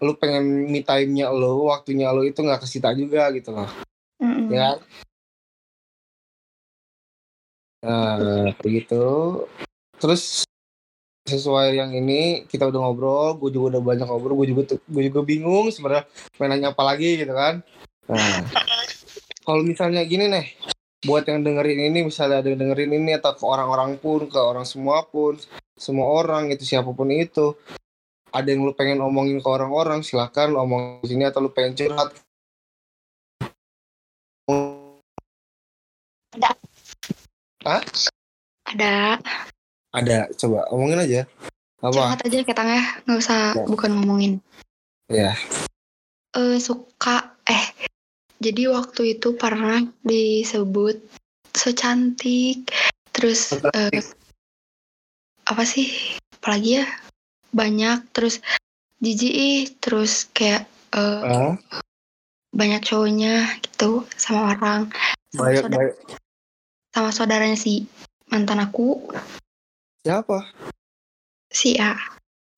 [0.02, 3.70] lu pengen me time-nya lu, waktunya lu itu nggak kesita juga gitu loh.
[4.18, 4.50] Mm-mm.
[4.50, 4.78] Ya kan?
[7.84, 9.04] Nah, kayak gitu.
[10.00, 10.48] Terus
[11.24, 15.20] sesuai yang ini kita udah ngobrol, gue juga udah banyak ngobrol, gue juga gue juga
[15.24, 16.04] bingung sebenarnya
[16.36, 17.64] pengen nanya apa lagi gitu kan.
[18.08, 18.44] Nah,
[19.44, 20.52] kalau misalnya gini nih,
[21.04, 24.68] buat yang dengerin ini misalnya ada yang dengerin ini atau ke orang-orang pun, ke orang
[24.68, 25.36] semua pun,
[25.76, 27.56] semua orang itu siapa pun itu,
[28.34, 31.78] ada yang lu pengen omongin ke orang-orang, silahkan lu omong di sini atau lu pengen
[31.78, 32.10] curhat.
[38.66, 39.16] ada
[39.94, 41.22] Ada, coba omongin aja.
[41.78, 41.94] Apa?
[42.16, 43.64] curhat aja ketang ya nggak usah Ya.
[43.68, 44.32] bukan ngomongin
[45.06, 45.36] Ya.
[46.34, 47.66] eh suka eh
[48.40, 50.96] jadi waktu itu pernah disebut
[51.52, 52.72] so cantik
[53.12, 54.00] terus So cantik.
[54.00, 54.04] eh,
[55.44, 56.86] apa sih apalagi ya
[57.54, 58.42] banyak terus
[58.98, 61.54] jijik ih terus kayak eh, Ah,
[62.50, 64.90] banyak cowoknya gitu sama orang
[65.30, 65.96] sama, banyak, saudara, banyak.
[66.94, 67.86] sama saudaranya si
[68.30, 68.98] mantan aku
[70.02, 70.50] Siapa?
[71.48, 71.94] si A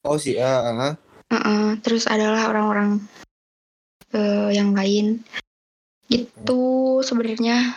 [0.03, 0.73] Oh si A.
[0.73, 0.95] ah.
[1.27, 3.03] Heeh, terus adalah orang-orang
[4.15, 5.21] eh, yang lain
[6.07, 6.63] gitu
[7.03, 7.75] sebenarnya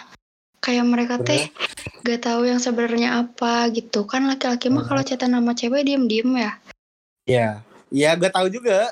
[0.61, 1.49] kayak mereka teh
[2.05, 4.89] gak tahu yang sebenarnya apa gitu kan laki-laki mah Hmm.
[4.93, 6.51] kalau chatan nama cewek diem-diem ya
[7.30, 7.62] Ya.
[7.90, 8.90] Ya, gue tahu juga.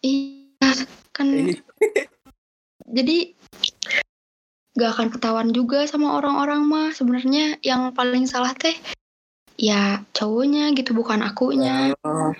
[0.00, 0.72] iya
[1.12, 1.26] kan
[2.96, 3.32] jadi
[4.76, 8.76] gak akan ketahuan juga sama orang-orang mah sebenarnya yang paling salah teh
[9.56, 12.32] ya cowoknya gitu bukan akunya Oh.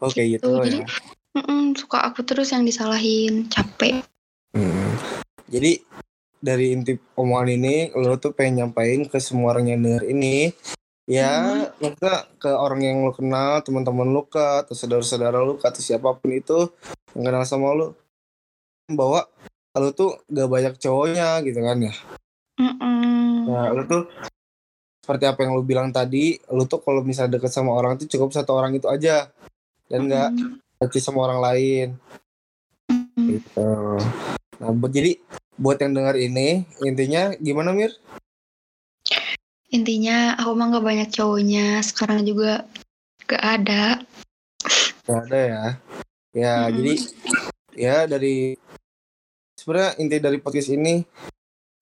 [0.00, 0.88] Oke Gitu, gitu, jadi- ya.
[1.30, 4.02] Mm-mm, suka aku terus yang disalahin capek
[4.50, 4.90] Hmm.
[5.46, 5.78] Jadi
[6.42, 10.50] dari inti omongan ini, lo tuh pengen nyampain ke semua orang yang denger ini,
[11.10, 15.82] ya, maksudnya ke orang yang lo kenal, teman-teman lo kah, atau saudara-saudara lo kah, atau
[15.82, 16.70] siapa pun itu
[17.18, 17.98] yang kenal sama lo,
[18.86, 19.26] bahwa
[19.74, 21.94] lo tuh gak banyak cowoknya gitu kan ya.
[22.62, 23.50] Mm-mm.
[23.50, 24.06] Nah, lo tuh
[25.02, 28.30] seperti apa yang lo bilang tadi, lo tuh kalau misalnya deket sama orang tuh cukup
[28.30, 29.34] satu orang itu aja,
[29.90, 30.62] dan nggak Mm-mm.
[30.78, 31.88] deket sama orang lain.
[32.86, 33.26] Mm-mm.
[33.34, 33.70] Gitu.
[34.62, 35.18] Nah, buat jadi
[35.58, 37.90] buat yang dengar ini intinya gimana Mir?
[39.70, 41.78] Intinya aku mah gak banyak cowoknya.
[41.86, 42.66] Sekarang juga
[43.30, 44.02] gak ada.
[45.06, 45.64] Gak ada ya.
[46.30, 46.74] Ya Mm-mm.
[46.78, 46.94] jadi
[47.74, 48.54] ya dari
[49.58, 51.02] sebenarnya inti dari podcast ini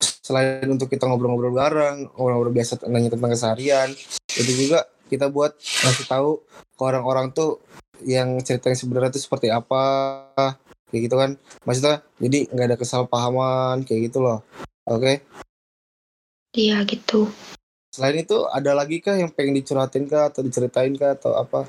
[0.01, 3.89] selain untuk kita ngobrol-ngobrol bareng, ngobrol-ngobrol biasa nanya tentang keseharian,
[4.36, 6.45] itu juga kita buat ngasih tahu
[6.76, 7.64] ke orang-orang tuh
[8.05, 9.84] yang cerita yang sebenarnya itu seperti apa
[10.93, 11.30] kayak gitu kan.
[11.64, 14.45] Maksudnya jadi nggak ada kesalahpahaman kayak gitu loh.
[14.84, 15.24] Oke?
[16.57, 17.28] Iya gitu
[17.95, 21.66] selain itu ada lagi kah yang pengen dicurhatin kah atau diceritain kah atau apa?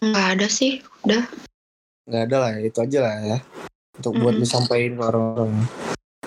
[0.00, 1.24] Gak ada sih Udah.
[2.08, 3.38] Nggak ada lah ya itu aja lah ya.
[4.00, 4.44] Untuk buat Mm-mm.
[4.44, 5.52] disampaikan ke orang-orang.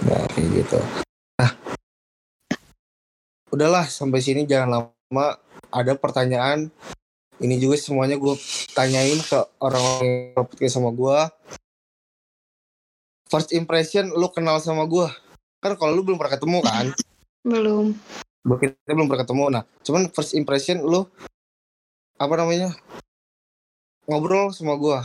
[0.06, 0.80] Nah kayak gitu.
[1.41, 1.51] Nah.
[3.49, 5.28] Udahlah sampai sini jangan lama.
[5.74, 6.70] Ada pertanyaan.
[7.41, 8.38] Ini juga semuanya gue
[8.78, 10.06] tanyain ke orang-orang
[10.38, 11.18] yang podcast sama gue
[13.34, 15.10] first impression lu kenal sama gue
[15.58, 16.86] kan kalau lu belum pernah ketemu kan
[17.43, 17.95] Belum
[18.43, 21.07] kita belum pernah ketemu nah cuman first impression lu
[22.19, 22.75] apa namanya
[24.03, 24.99] ngobrol sama gue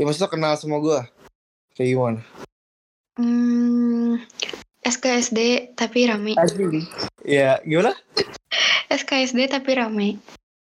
[0.00, 0.98] ya maksudnya kenal sama gue
[1.76, 2.20] kayak gimana
[3.20, 4.16] hmm,
[4.80, 6.88] SKSD tapi rame Asli.
[7.20, 7.92] Ya, gimana?
[8.88, 10.08] SK KSD tapi rame.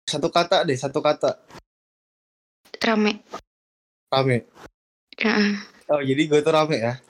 [0.05, 1.41] Satu kata deh, satu kata.
[2.77, 3.25] Rame.
[4.13, 4.45] Rame.
[5.17, 5.53] Heeh.
[5.89, 7.01] Oh, jadi gue tuh rame ya.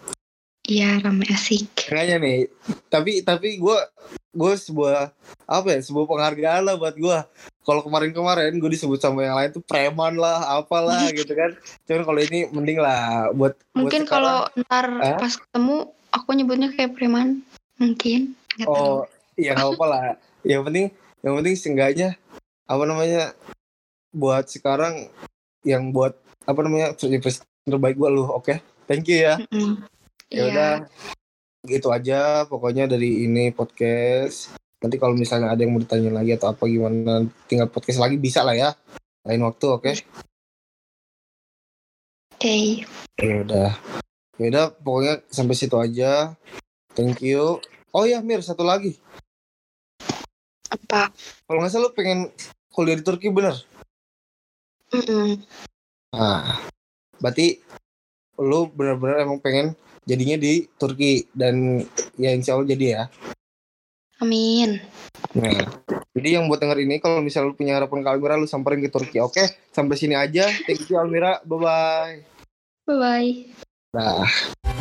[0.64, 1.92] Iya, rame asik.
[1.92, 2.38] Kayaknya nih.
[2.88, 3.78] Tapi tapi gue
[4.34, 5.14] gue sebuah
[5.46, 7.18] apa ya sebuah penghargaan lah buat gue
[7.62, 11.54] kalau kemarin-kemarin gue disebut sama yang lain tuh preman lah apalah gitu kan
[11.86, 15.22] cuman kalau ini mending lah buat Mungkin kalau ntar Hah?
[15.22, 17.46] pas ketemu aku nyebutnya kayak preman.
[17.78, 18.34] Mungkin.
[18.58, 18.70] Tahu.
[18.70, 19.00] oh
[19.38, 20.04] iya nggak apa lah
[20.46, 20.90] yang penting
[21.22, 22.10] yang penting seenggaknya
[22.66, 23.34] apa namanya
[24.14, 25.10] buat sekarang
[25.66, 26.14] yang buat
[26.46, 26.94] apa namanya
[27.66, 29.93] terbaik gue lu oke thank you ya Mm-mm.
[30.34, 30.46] Ya Iya.
[30.50, 30.72] udah
[31.64, 34.52] gitu aja pokoknya dari ini podcast.
[34.84, 38.44] Nanti kalau misalnya ada yang mau ditanya lagi atau apa gimana tinggal podcast lagi bisa
[38.44, 38.70] lah ya.
[39.24, 39.92] Lain waktu oke?
[42.36, 42.84] Oke.
[43.22, 43.72] ya udah.
[44.42, 46.36] Ya udah pokoknya sampai situ aja.
[46.98, 47.62] Thank you.
[47.94, 48.98] Oh ya Mir satu lagi.
[50.74, 51.14] Apa?
[51.46, 52.34] kalau nggak salah lu pengen
[52.74, 53.54] kuliah di Turki bener?
[54.90, 55.42] Mm-mm.
[56.14, 56.62] nah
[57.18, 57.58] berarti
[58.38, 59.74] lu bener-bener emang pengen
[60.04, 61.80] jadinya di Turki dan
[62.20, 63.04] ya insya Allah jadi ya
[64.24, 64.80] Amin.
[65.36, 65.68] Nah,
[66.16, 68.88] jadi yang buat denger ini kalau misalnya lu punya harapan ke Almira lu samperin ke
[68.88, 69.20] Turki.
[69.20, 69.44] Oke,
[69.76, 70.48] sampai sini aja.
[70.64, 71.44] Thank you Almira.
[71.44, 72.16] Bye bye.
[72.88, 73.32] Bye bye.
[73.92, 74.80] Nah.